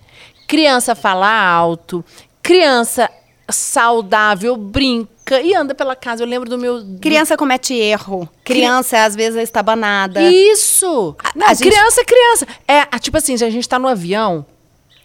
Criança 0.50 0.96
fala 0.96 1.30
alto, 1.30 2.04
criança 2.42 3.08
saudável, 3.48 4.56
brinca 4.56 5.40
e 5.40 5.54
anda 5.54 5.76
pela 5.76 5.94
casa. 5.94 6.24
Eu 6.24 6.26
lembro 6.26 6.50
do 6.50 6.58
meu. 6.58 6.84
Criança 7.00 7.36
comete 7.36 7.72
erro. 7.72 8.28
Criança, 8.42 8.96
Cri... 8.96 9.06
às 9.06 9.14
vezes, 9.14 9.36
é 9.36 9.42
estabanada. 9.44 10.20
Isso! 10.20 11.14
Não, 11.36 11.46
a 11.46 11.54
criança 11.54 12.00
gente... 12.00 12.00
é 12.00 12.04
criança. 12.04 12.46
É, 12.66 12.98
tipo 12.98 13.16
assim, 13.16 13.34
a 13.34 13.48
gente 13.48 13.68
tá 13.68 13.78
no 13.78 13.86
avião. 13.86 14.44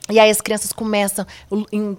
E 0.10 0.20
aí 0.20 0.30
as 0.30 0.40
crianças 0.40 0.72
começam. 0.72 1.26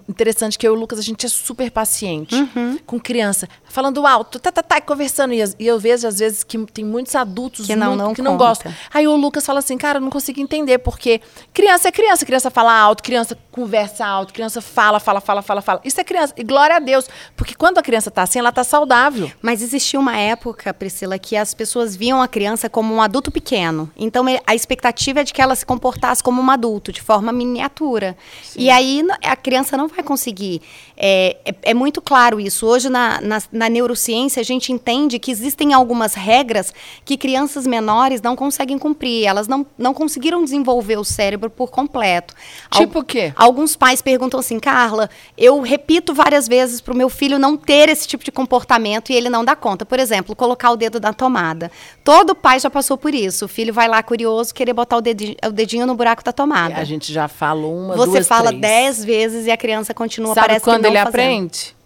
Interessante 0.07 0.57
que 0.57 0.65
eu 0.65 0.73
e 0.73 0.77
o 0.77 0.79
Lucas, 0.79 0.97
a 0.97 1.01
gente 1.01 1.25
é 1.25 1.29
super 1.29 1.69
paciente 1.69 2.35
uhum. 2.35 2.79
com 2.85 2.99
criança. 2.99 3.49
Falando 3.65 4.07
alto, 4.07 4.39
tá, 4.39 4.51
tá, 4.51 4.63
tá, 4.63 4.79
conversando. 4.79 5.33
E, 5.33 5.43
eu 5.59 5.77
vejo, 5.77 6.07
às 6.07 6.19
vezes, 6.19 6.43
que 6.43 6.57
tem 6.67 6.85
muitos 6.85 7.15
adultos 7.15 7.65
que 7.65 7.75
não, 7.75 7.89
muito, 7.89 8.03
não, 8.03 8.13
que 8.13 8.21
não 8.21 8.37
gostam. 8.37 8.73
Aí 8.93 9.07
o 9.07 9.15
Lucas 9.15 9.45
fala 9.45 9.59
assim, 9.59 9.77
cara, 9.77 9.97
eu 9.97 10.01
não 10.01 10.09
consigo 10.09 10.39
entender, 10.39 10.77
porque 10.77 11.19
criança 11.53 11.89
é 11.89 11.91
criança, 11.91 12.25
criança 12.25 12.49
fala 12.49 12.73
alto, 12.73 13.03
criança 13.03 13.37
conversa 13.51 14.05
alto, 14.05 14.33
criança 14.33 14.61
fala, 14.61 14.99
fala, 14.99 15.19
fala, 15.19 15.41
fala, 15.41 15.61
fala. 15.61 15.81
Isso 15.83 15.99
é 15.99 16.03
criança. 16.03 16.33
E 16.37 16.43
glória 16.43 16.77
a 16.77 16.79
Deus. 16.79 17.09
Porque 17.35 17.55
quando 17.55 17.77
a 17.77 17.81
criança 17.81 18.09
tá 18.09 18.21
assim, 18.21 18.39
ela 18.39 18.51
tá 18.51 18.63
saudável. 18.63 19.29
Mas 19.41 19.61
existia 19.61 19.99
uma 19.99 20.15
época, 20.15 20.73
Priscila, 20.73 21.19
que 21.19 21.35
as 21.35 21.53
pessoas 21.53 21.95
viam 21.95 22.21
a 22.21 22.27
criança 22.27 22.69
como 22.69 22.93
um 22.93 23.01
adulto 23.01 23.31
pequeno. 23.31 23.91
Então 23.97 24.23
a 24.45 24.55
expectativa 24.55 25.19
é 25.19 25.23
de 25.23 25.33
que 25.33 25.41
ela 25.41 25.55
se 25.55 25.65
comportasse 25.65 26.23
como 26.23 26.41
um 26.41 26.49
adulto, 26.49 26.91
de 26.91 27.01
forma 27.01 27.31
miniatura. 27.31 27.96
Sim. 28.43 28.61
E 28.61 28.69
aí 28.69 29.03
a 29.23 29.35
criança 29.35 29.77
não 29.77 29.87
vai 29.87 30.03
conseguir. 30.03 30.61
É, 30.97 31.37
é, 31.45 31.55
é 31.61 31.73
muito 31.75 32.01
claro 32.01 32.39
isso. 32.39 32.65
Hoje, 32.65 32.89
na, 32.89 33.21
na, 33.21 33.39
na, 33.51 33.69
neurociência, 33.69 34.41
a 34.41 34.43
gente 34.43 34.73
entende 34.73 35.19
que 35.19 35.29
existem 35.29 35.71
algumas 35.71 36.15
regras 36.15 36.73
que 37.05 37.15
crianças 37.15 37.67
menores 37.67 38.19
não 38.19 38.35
conseguem 38.35 38.79
cumprir. 38.79 39.25
Elas 39.25 39.47
não, 39.47 39.65
não 39.77 39.93
conseguiram 39.93 40.43
desenvolver 40.43 40.97
o 40.97 41.03
cérebro 41.03 41.51
por 41.51 41.69
completo. 41.69 42.33
Tipo 42.71 42.99
o 42.99 43.03
quê? 43.03 43.31
Alguns 43.35 43.75
pais 43.75 44.01
perguntam 44.01 44.39
assim, 44.39 44.59
Carla, 44.59 45.07
eu 45.37 45.61
repito 45.61 46.15
várias 46.15 46.47
vezes 46.47 46.81
para 46.81 46.93
o 46.93 46.97
meu 46.97 47.09
filho 47.09 47.37
não 47.37 47.55
ter 47.55 47.89
esse 47.89 48.07
tipo 48.07 48.23
de 48.23 48.31
comportamento 48.31 49.11
e 49.11 49.15
ele 49.15 49.29
não 49.29 49.45
dá 49.45 49.55
conta. 49.55 49.85
Por 49.85 49.99
exemplo, 49.99 50.35
colocar 50.35 50.71
o 50.71 50.75
dedo 50.75 50.99
na 50.99 51.13
tomada. 51.13 51.71
Todo 52.03 52.33
pai 52.33 52.59
já 52.59 52.71
passou 52.71 52.97
por 52.97 53.13
isso. 53.13 53.45
O 53.45 53.47
filho 53.47 53.71
vai 53.71 53.87
lá 53.87 54.01
curioso, 54.01 54.51
querer 54.51 54.73
botar 54.73 54.97
o 54.97 55.01
dedinho, 55.01 55.35
o 55.45 55.51
dedinho 55.51 55.85
no 55.85 55.93
buraco 55.93 56.23
da 56.23 56.31
tomada. 56.31 56.75
a 56.75 56.83
gente 56.83 57.13
já 57.13 57.27
falou 57.27 57.77
uma, 57.77 57.95
Você 57.95 58.11
duas, 58.11 58.27
fala 58.27 58.47
três. 58.47 58.61
dez 58.61 59.05
vezes 59.05 59.45
e 59.45 59.51
a 59.51 59.57
criança 59.57 59.93
continua, 59.93 60.33
Sabe 60.33 60.47
parece 60.47 60.65
quando 60.65 60.86
ele 60.87 60.97
fazendo. 60.97 61.09
aprende? 61.09 61.77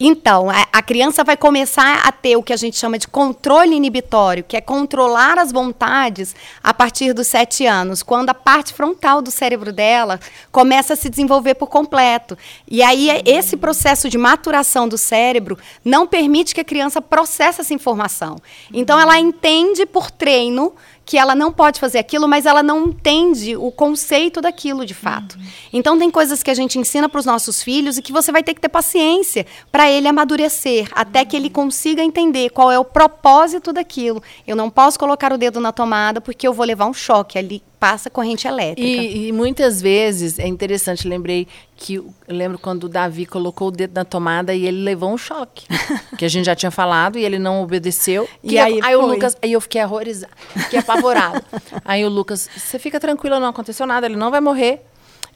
Então, 0.00 0.48
a, 0.48 0.64
a, 0.72 0.80
criança 0.80 1.24
vai 1.24 1.36
começar 1.36 2.02
a 2.04 2.12
ter 2.12 2.36
o 2.36 2.42
que 2.42 2.52
a 2.52 2.56
gente 2.56 2.76
chama 2.76 2.98
de 2.98 3.08
controle 3.08 3.74
inibitório, 3.74 4.44
que 4.44 4.56
é 4.56 4.60
controlar 4.60 5.38
as 5.38 5.50
vontades 5.50 6.36
a 6.62 6.72
partir 6.72 7.12
dos 7.12 7.26
sete 7.26 7.66
anos, 7.66 8.00
quando 8.00 8.30
a 8.30 8.34
parte 8.34 8.72
frontal 8.72 9.20
do 9.20 9.30
cérebro 9.30 9.72
dela 9.72 10.20
começa 10.52 10.92
a 10.92 10.96
se 10.96 11.10
desenvolver 11.10 11.54
por 11.54 11.66
completo. 11.66 12.38
E 12.68 12.80
aí, 12.80 13.08
esse 13.26 13.56
processo 13.56 14.08
de 14.08 14.16
maturação 14.16 14.86
do 14.86 14.96
cérebro 14.96 15.58
não 15.84 16.06
permite 16.06 16.54
que 16.54 16.60
a 16.60 16.64
criança 16.64 17.02
processe 17.02 17.60
essa 17.60 17.74
informação. 17.74 18.36
Então, 18.72 19.00
ela 19.00 19.18
entende 19.18 19.84
por 19.84 20.12
treino 20.12 20.74
que 21.08 21.16
ela 21.16 21.34
não 21.34 21.50
pode 21.50 21.80
fazer 21.80 21.98
aquilo, 21.98 22.28
mas 22.28 22.44
ela 22.44 22.62
não 22.62 22.88
entende 22.88 23.56
o 23.56 23.72
conceito 23.72 24.42
daquilo 24.42 24.84
de 24.84 24.92
fato. 24.92 25.36
Uhum. 25.36 25.46
Então 25.72 25.98
tem 25.98 26.10
coisas 26.10 26.42
que 26.42 26.50
a 26.50 26.54
gente 26.54 26.78
ensina 26.78 27.08
para 27.08 27.18
os 27.18 27.24
nossos 27.24 27.62
filhos 27.62 27.96
e 27.96 28.02
que 28.02 28.12
você 28.12 28.30
vai 28.30 28.42
ter 28.42 28.52
que 28.52 28.60
ter 28.60 28.68
paciência 28.68 29.46
para 29.72 29.90
ele 29.90 30.06
amadurecer, 30.06 30.82
uhum. 30.82 30.92
até 30.94 31.24
que 31.24 31.34
ele 31.34 31.48
consiga 31.48 32.02
entender 32.02 32.50
qual 32.50 32.70
é 32.70 32.78
o 32.78 32.84
propósito 32.84 33.72
daquilo. 33.72 34.22
Eu 34.46 34.54
não 34.54 34.68
posso 34.68 34.98
colocar 34.98 35.32
o 35.32 35.38
dedo 35.38 35.60
na 35.60 35.72
tomada 35.72 36.20
porque 36.20 36.46
eu 36.46 36.52
vou 36.52 36.66
levar 36.66 36.84
um 36.84 36.92
choque 36.92 37.38
ali 37.38 37.62
passa 37.78 38.10
corrente 38.10 38.46
elétrica. 38.46 38.86
E, 38.86 39.28
e, 39.28 39.32
muitas 39.32 39.80
vezes, 39.80 40.38
é 40.38 40.46
interessante, 40.46 41.06
lembrei 41.06 41.46
que, 41.76 41.94
eu 41.94 42.12
lembro 42.28 42.58
quando 42.58 42.84
o 42.84 42.88
Davi 42.88 43.24
colocou 43.24 43.68
o 43.68 43.70
dedo 43.70 43.94
na 43.94 44.04
tomada 44.04 44.54
e 44.54 44.66
ele 44.66 44.82
levou 44.82 45.12
um 45.12 45.18
choque. 45.18 45.66
que 46.18 46.24
a 46.24 46.28
gente 46.28 46.46
já 46.46 46.54
tinha 46.54 46.70
falado 46.70 47.18
e 47.18 47.24
ele 47.24 47.38
não 47.38 47.62
obedeceu. 47.62 48.28
E 48.42 48.58
aí, 48.58 48.80
aí 48.82 48.96
o 48.96 49.06
Lucas, 49.06 49.36
aí 49.40 49.52
eu 49.52 49.60
fiquei 49.60 49.82
horrorizado, 49.84 50.32
fiquei 50.54 50.78
apavorado. 50.80 51.42
aí 51.84 52.04
o 52.04 52.08
Lucas, 52.08 52.48
você 52.56 52.78
fica 52.78 52.98
tranquila, 52.98 53.38
não 53.38 53.48
aconteceu 53.48 53.86
nada, 53.86 54.06
ele 54.06 54.16
não 54.16 54.30
vai 54.30 54.40
morrer. 54.40 54.82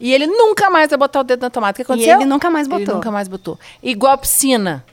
E 0.00 0.12
ele 0.12 0.26
nunca 0.26 0.68
mais 0.68 0.90
vai 0.90 0.98
botar 0.98 1.20
o 1.20 1.24
dedo 1.24 1.42
na 1.42 1.50
tomada. 1.50 1.72
O 1.72 1.76
que 1.76 1.82
aconteceu? 1.82 2.14
E 2.14 2.16
ele 2.16 2.24
nunca 2.24 2.50
mais 2.50 2.66
botou. 2.66 2.82
Ele 2.82 2.92
nunca 2.94 3.10
mais 3.10 3.28
botou. 3.28 3.58
Igual 3.80 4.14
a 4.14 4.18
piscina. 4.18 4.84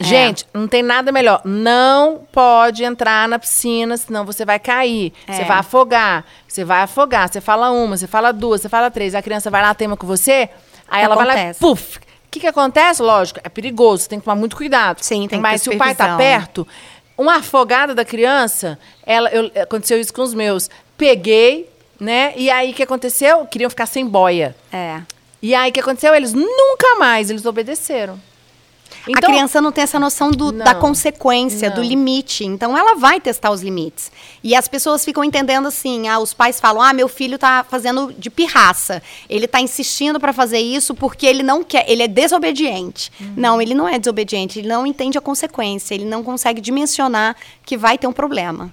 É. 0.00 0.04
Gente, 0.04 0.46
não 0.54 0.66
tem 0.66 0.82
nada 0.82 1.12
melhor. 1.12 1.42
Não 1.44 2.22
pode 2.32 2.82
entrar 2.82 3.28
na 3.28 3.38
piscina, 3.38 3.96
senão 3.98 4.24
você 4.24 4.44
vai 4.46 4.58
cair. 4.58 5.12
É. 5.26 5.34
Você 5.34 5.44
vai 5.44 5.58
afogar. 5.58 6.24
Você 6.48 6.64
vai 6.64 6.82
afogar. 6.82 7.28
Você 7.28 7.40
fala 7.40 7.70
uma, 7.70 7.96
você 7.96 8.06
fala 8.06 8.32
duas, 8.32 8.62
você 8.62 8.68
fala 8.68 8.90
três. 8.90 9.14
A 9.14 9.20
criança 9.20 9.50
vai 9.50 9.60
lá, 9.60 9.74
teima 9.74 9.96
com 9.96 10.06
você. 10.06 10.48
Aí 10.88 11.04
ela 11.04 11.14
vai 11.14 11.26
lá 11.26 11.54
puf. 11.54 11.98
O 11.98 12.30
que, 12.30 12.40
que 12.40 12.46
acontece? 12.46 13.02
Lógico, 13.02 13.40
é 13.44 13.48
perigoso. 13.48 14.04
Você 14.04 14.08
tem 14.08 14.18
que 14.18 14.24
tomar 14.24 14.36
muito 14.36 14.56
cuidado. 14.56 15.02
Sim, 15.02 15.28
tem 15.28 15.38
Mas 15.38 15.62
se 15.62 15.68
o 15.68 15.76
pai 15.76 15.94
tá 15.94 16.16
perto, 16.16 16.66
uma 17.18 17.36
afogada 17.36 17.94
da 17.94 18.04
criança, 18.04 18.78
ela, 19.04 19.28
eu, 19.30 19.50
aconteceu 19.60 20.00
isso 20.00 20.14
com 20.14 20.22
os 20.22 20.32
meus. 20.32 20.70
Peguei, 20.96 21.68
né? 21.98 22.32
E 22.36 22.48
aí 22.48 22.70
o 22.70 22.74
que 22.74 22.82
aconteceu? 22.82 23.44
Queriam 23.46 23.68
ficar 23.68 23.86
sem 23.86 24.06
boia. 24.06 24.56
É. 24.72 25.02
E 25.42 25.54
aí 25.54 25.70
o 25.70 25.72
que 25.72 25.80
aconteceu? 25.80 26.14
Eles 26.14 26.32
nunca 26.32 26.96
mais, 26.98 27.28
eles 27.28 27.44
obedeceram. 27.44 28.18
Então, 29.08 29.30
a 29.30 29.32
criança 29.32 29.60
não 29.60 29.72
tem 29.72 29.82
essa 29.82 29.98
noção 29.98 30.30
do, 30.30 30.52
não, 30.52 30.64
da 30.64 30.74
consequência, 30.74 31.68
não. 31.68 31.76
do 31.76 31.82
limite. 31.82 32.44
Então, 32.44 32.76
ela 32.76 32.94
vai 32.96 33.20
testar 33.20 33.50
os 33.50 33.62
limites. 33.62 34.10
E 34.42 34.54
as 34.54 34.68
pessoas 34.68 35.04
ficam 35.04 35.24
entendendo 35.24 35.68
assim: 35.68 36.08
ah, 36.08 36.18
os 36.18 36.34
pais 36.34 36.60
falam, 36.60 36.82
ah, 36.82 36.92
meu 36.92 37.08
filho 37.08 37.36
está 37.36 37.64
fazendo 37.64 38.12
de 38.12 38.30
pirraça. 38.30 39.02
Ele 39.28 39.44
está 39.44 39.60
insistindo 39.60 40.20
para 40.20 40.32
fazer 40.32 40.58
isso 40.58 40.94
porque 40.94 41.26
ele 41.26 41.42
não 41.42 41.62
quer, 41.62 41.88
ele 41.88 42.02
é 42.02 42.08
desobediente. 42.08 43.10
Uhum. 43.20 43.34
Não, 43.36 43.62
ele 43.62 43.74
não 43.74 43.88
é 43.88 43.98
desobediente, 43.98 44.58
ele 44.58 44.68
não 44.68 44.86
entende 44.86 45.16
a 45.16 45.20
consequência, 45.20 45.94
ele 45.94 46.04
não 46.04 46.22
consegue 46.22 46.60
dimensionar 46.60 47.36
que 47.64 47.76
vai 47.76 47.96
ter 47.96 48.06
um 48.06 48.12
problema. 48.12 48.72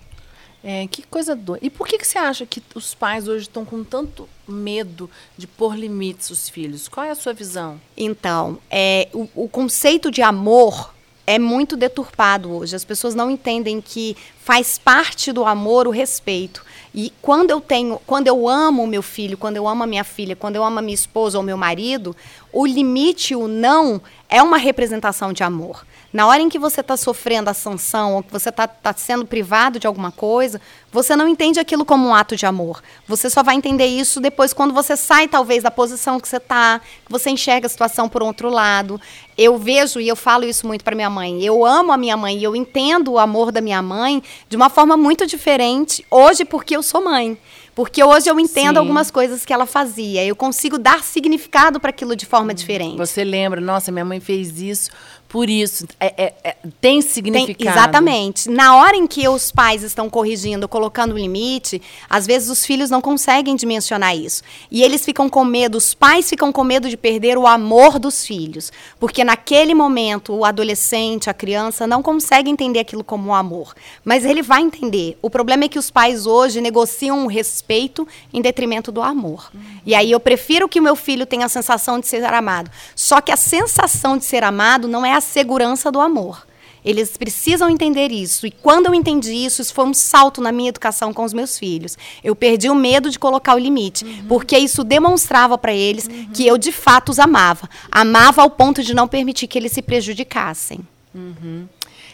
É, 0.64 0.88
que 0.88 1.04
coisa 1.04 1.36
doida. 1.36 1.66
E 1.66 1.70
por 1.70 1.88
que, 1.88 1.98
que 1.98 2.08
você 2.08 2.18
acha 2.18 2.46
que 2.46 2.62
os 2.76 2.94
pais 2.94 3.28
hoje 3.28 3.44
estão 3.44 3.64
com 3.64 3.84
tanto 3.84 4.28
medo 4.48 5.10
de 5.38 5.48
pôr 5.48 5.76
limites 5.76 6.30
aos 6.30 6.50
filhos? 6.50 6.88
Qual 6.88 7.06
é 7.06 7.12
a 7.12 7.16
sua 7.16 7.34
visão? 7.34 7.80
Então, 7.96 8.58
é, 8.70 9.08
o, 9.14 9.30
o 9.36 9.48
conceito 9.48 10.10
de 10.10 10.22
amor 10.22 10.94
é 11.28 11.38
muito 11.38 11.76
deturpado 11.76 12.50
hoje. 12.50 12.76
As 12.76 12.86
pessoas 12.86 13.14
não 13.14 13.30
entendem 13.30 13.82
que 13.82 14.16
faz 14.40 14.78
parte 14.78 15.34
do 15.34 15.46
amor 15.46 15.86
o 15.86 15.92
respeito. 15.92 16.66
E 16.96 17.12
quando 17.22 17.52
eu 17.52 17.60
tenho, 17.60 18.00
quando 18.08 18.28
eu 18.28 18.48
amo 18.48 18.84
o 18.84 18.88
meu 18.88 19.04
filho, 19.04 19.38
quando 19.38 19.58
eu 19.58 19.68
amo 19.68 19.84
a 19.84 19.88
minha 19.88 20.06
filha, 20.06 20.38
quando 20.38 20.56
eu 20.56 20.64
amo 20.64 20.80
a 20.80 20.82
minha 20.82 20.96
esposa 20.96 21.38
ou 21.38 21.44
meu 21.44 21.58
marido, 21.58 22.16
o 22.52 22.66
limite, 22.66 23.36
o 23.36 23.48
não, 23.48 24.02
é 24.30 24.42
uma 24.42 24.58
representação 24.58 25.34
de 25.34 25.44
amor. 25.44 25.86
Na 26.18 26.26
hora 26.26 26.42
em 26.42 26.50
que 26.50 26.58
você 26.58 26.82
está 26.82 26.98
sofrendo 26.98 27.48
a 27.48 27.54
sanção 27.54 28.16
ou 28.16 28.24
que 28.24 28.32
você 28.32 28.50
está 28.50 28.68
tá 28.68 28.92
sendo 28.92 29.24
privado 29.24 29.78
de 29.80 29.86
alguma 29.86 30.12
coisa, 30.12 30.60
você 30.92 31.16
não 31.16 31.28
entende 31.28 31.60
aquilo 31.60 31.86
como 31.86 32.08
um 32.08 32.16
ato 32.16 32.36
de 32.36 32.44
amor. 32.44 32.82
Você 33.08 33.30
só 33.30 33.44
vai 33.44 33.54
entender 33.54 33.86
isso 33.86 34.20
depois 34.20 34.52
quando 34.52 34.74
você 34.74 34.98
sai, 34.98 35.28
talvez, 35.28 35.62
da 35.62 35.70
posição 35.70 36.20
que 36.20 36.28
você 36.28 36.38
está, 36.38 36.82
que 37.06 37.12
você 37.12 37.30
enxerga 37.30 37.68
a 37.68 37.70
situação 37.70 38.10
por 38.10 38.24
outro 38.24 38.50
lado. 38.50 39.00
Eu 39.38 39.60
vejo 39.60 40.00
e 40.00 40.08
eu 40.08 40.16
falo 40.16 40.46
isso 40.46 40.66
muito 40.66 40.84
para 40.84 40.96
minha 40.96 41.08
mãe. 41.08 41.44
Eu 41.44 41.64
amo 41.64 41.92
a 41.92 41.98
minha 41.98 42.18
mãe 42.18 42.36
e 42.36 42.44
eu 42.44 42.56
entendo 42.56 43.12
o 43.12 43.20
amor 43.20 43.52
da 43.52 43.62
minha 43.62 43.84
mãe 43.84 44.24
de 44.50 44.58
uma 44.58 44.72
forma 44.72 44.98
muito 44.98 45.28
diferente 45.28 46.04
hoje 46.10 46.44
porque 46.44 46.76
eu 46.76 46.82
sou 46.82 47.04
mãe. 47.04 47.38
Porque 47.76 48.04
hoje 48.04 48.28
eu 48.28 48.40
entendo 48.40 48.74
Sim. 48.74 48.80
algumas 48.80 49.12
coisas 49.12 49.46
que 49.46 49.54
ela 49.54 49.68
fazia. 49.68 50.26
Eu 50.26 50.36
consigo 50.36 50.80
dar 50.80 51.04
significado 51.04 51.80
para 51.80 51.92
aquilo 51.92 52.16
de 52.16 52.26
forma 52.26 52.52
diferente. 52.52 52.98
Você 52.98 53.24
lembra, 53.24 53.62
nossa, 53.62 53.92
minha 53.92 54.04
mãe 54.04 54.20
fez 54.20 54.60
isso 54.60 54.90
por 55.28 55.50
isso. 55.50 55.86
É, 56.00 56.14
é, 56.18 56.34
é, 56.44 56.56
tem 56.80 57.02
significado. 57.02 57.58
Tem, 57.58 57.68
exatamente. 57.68 58.50
Na 58.50 58.76
hora 58.76 58.96
em 58.96 59.06
que 59.06 59.28
os 59.28 59.52
pais 59.52 59.84
estão 59.84 60.10
corrigindo, 60.10 60.68
colocando 60.68 61.14
o 61.14 61.18
limite, 61.18 61.82
às 62.10 62.26
vezes 62.26 62.50
os 62.50 62.66
filhos 62.66 62.90
não 62.90 63.02
conseguem 63.02 63.56
dimensionar 63.56 64.16
isso. 64.16 64.42
E 64.72 64.84
eles 64.84 65.04
ficam 65.04 65.30
com 65.30 65.44
medo, 65.44 65.78
os 65.78 65.94
pais 65.94 66.30
ficam 66.30 66.52
com 66.52 66.64
medo 66.64 66.90
de 66.90 66.96
perder 66.96 67.38
o 67.38 67.46
amor 67.46 68.00
dos 68.00 68.26
filhos. 68.26 68.72
Porque 69.00 69.24
naquele 69.24 69.74
momento, 69.74 70.34
o 70.34 70.46
adolescente, 70.46 71.30
a 71.30 71.34
criança, 71.34 71.86
não 71.86 72.02
consegue 72.02 72.50
entender 72.50 72.80
aquilo 72.80 73.04
como 73.04 73.34
amor. 73.34 73.76
Mas 74.06 74.24
ele 74.24 74.42
vai 74.42 74.62
entender. 74.62 75.18
O 75.22 75.30
problema 75.30 75.66
é 75.66 75.68
que 75.68 75.80
os 75.80 75.92
pais 75.92 76.26
hoje 76.26 76.62
negociam 76.62 77.26
o 77.26 77.28
respeito 77.28 78.08
em 78.34 78.42
detrimento 78.42 78.92
do 78.92 79.02
amor. 79.02 79.50
Uhum. 79.54 79.62
E 79.86 79.94
aí 79.94 80.12
eu 80.12 80.20
prefiro 80.20 80.70
que 80.70 80.80
o 80.80 80.84
meu 80.84 80.96
filho 80.96 81.26
tenha 81.26 81.46
a 81.46 81.50
sensação 81.50 82.00
de 82.00 82.08
ser 82.08 82.24
amado. 82.24 82.72
Só 82.96 83.20
que 83.20 83.32
a 83.32 83.38
sensação 83.38 84.18
de 84.18 84.24
ser 84.24 84.44
amado 84.44 84.88
não 84.88 85.06
é 85.06 85.17
a 85.18 85.22
segurança 85.22 85.92
do 85.92 86.00
amor. 86.00 86.46
Eles 86.86 87.18
precisam 87.18 87.70
entender 87.70 88.12
isso. 88.12 88.48
E 88.48 88.52
quando 88.52 88.86
eu 88.86 88.94
entendi 88.94 89.34
isso, 89.34 89.62
isso 89.62 89.74
foi 89.74 89.86
um 89.86 89.94
salto 89.94 90.40
na 90.40 90.54
minha 90.54 90.70
educação 90.70 91.14
com 91.14 91.24
os 91.24 91.34
meus 91.34 91.60
filhos. 91.60 91.98
Eu 92.24 92.36
perdi 92.36 92.70
o 92.70 92.76
medo 92.76 93.10
de 93.10 93.20
colocar 93.20 93.56
o 93.56 93.60
limite, 93.60 94.06
uhum. 94.06 94.26
porque 94.30 94.58
isso 94.58 94.84
demonstrava 94.86 95.58
para 95.58 95.74
eles 95.74 96.08
uhum. 96.08 96.30
que 96.34 96.48
eu 96.48 96.58
de 96.58 96.72
fato 96.72 97.10
os 97.10 97.20
amava. 97.20 97.70
Amava 97.92 98.42
ao 98.42 98.50
ponto 98.50 98.82
de 98.82 98.94
não 98.94 99.08
permitir 99.08 99.48
que 99.48 99.58
eles 99.58 99.74
se 99.74 99.82
prejudicassem. 99.82 100.80
Uhum. 101.14 101.68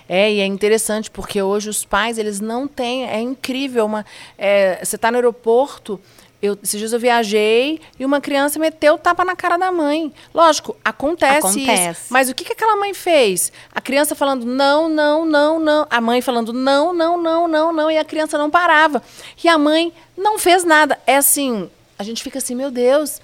É, 0.08 0.34
e 0.34 0.40
é 0.40 0.46
interessante 0.46 1.10
porque 1.10 1.42
hoje 1.42 1.70
os 1.70 1.86
pais, 1.86 2.18
eles 2.18 2.40
não 2.40 2.68
têm. 2.68 3.06
É 3.06 3.22
incrível. 3.22 3.86
Uma, 3.86 4.06
é, 4.38 4.84
você 4.84 4.96
está 4.96 5.12
no 5.12 5.18
aeroporto, 5.18 6.00
eu, 6.44 6.60
esses 6.62 6.78
dias 6.78 6.92
eu 6.92 7.00
viajei 7.00 7.80
e 7.98 8.04
uma 8.04 8.20
criança 8.20 8.60
meteu 8.60 8.96
o 8.96 8.98
tapa 8.98 9.24
na 9.24 9.34
cara 9.34 9.56
da 9.56 9.72
mãe. 9.72 10.14
Lógico, 10.34 10.76
acontece, 10.84 11.38
acontece. 11.38 11.92
isso. 11.92 12.08
Mas 12.10 12.30
o 12.30 12.36
que, 12.36 12.44
que 12.44 12.52
aquela 12.52 12.76
mãe 12.76 12.94
fez? 12.94 13.50
A 13.74 13.80
criança 13.80 14.14
falando 14.14 14.46
não, 14.46 14.90
não, 14.90 15.26
não, 15.26 15.58
não. 15.58 15.88
A 15.90 16.02
mãe 16.02 16.22
falando 16.22 16.52
não, 16.52 16.94
não, 16.94 17.18
não, 17.18 17.48
não, 17.48 17.72
não. 17.72 17.90
E 17.90 17.98
a 17.98 18.04
criança 18.04 18.38
não 18.38 18.50
parava. 18.50 19.02
E 19.42 19.48
a 19.48 19.58
mãe 19.58 19.94
não 20.18 20.38
fez 20.38 20.66
nada. 20.66 21.00
É 21.08 21.16
assim, 21.16 21.70
a 21.98 22.04
gente 22.04 22.22
fica 22.22 22.40
assim, 22.40 22.56
meu 22.56 22.70
Deus. 22.70 23.22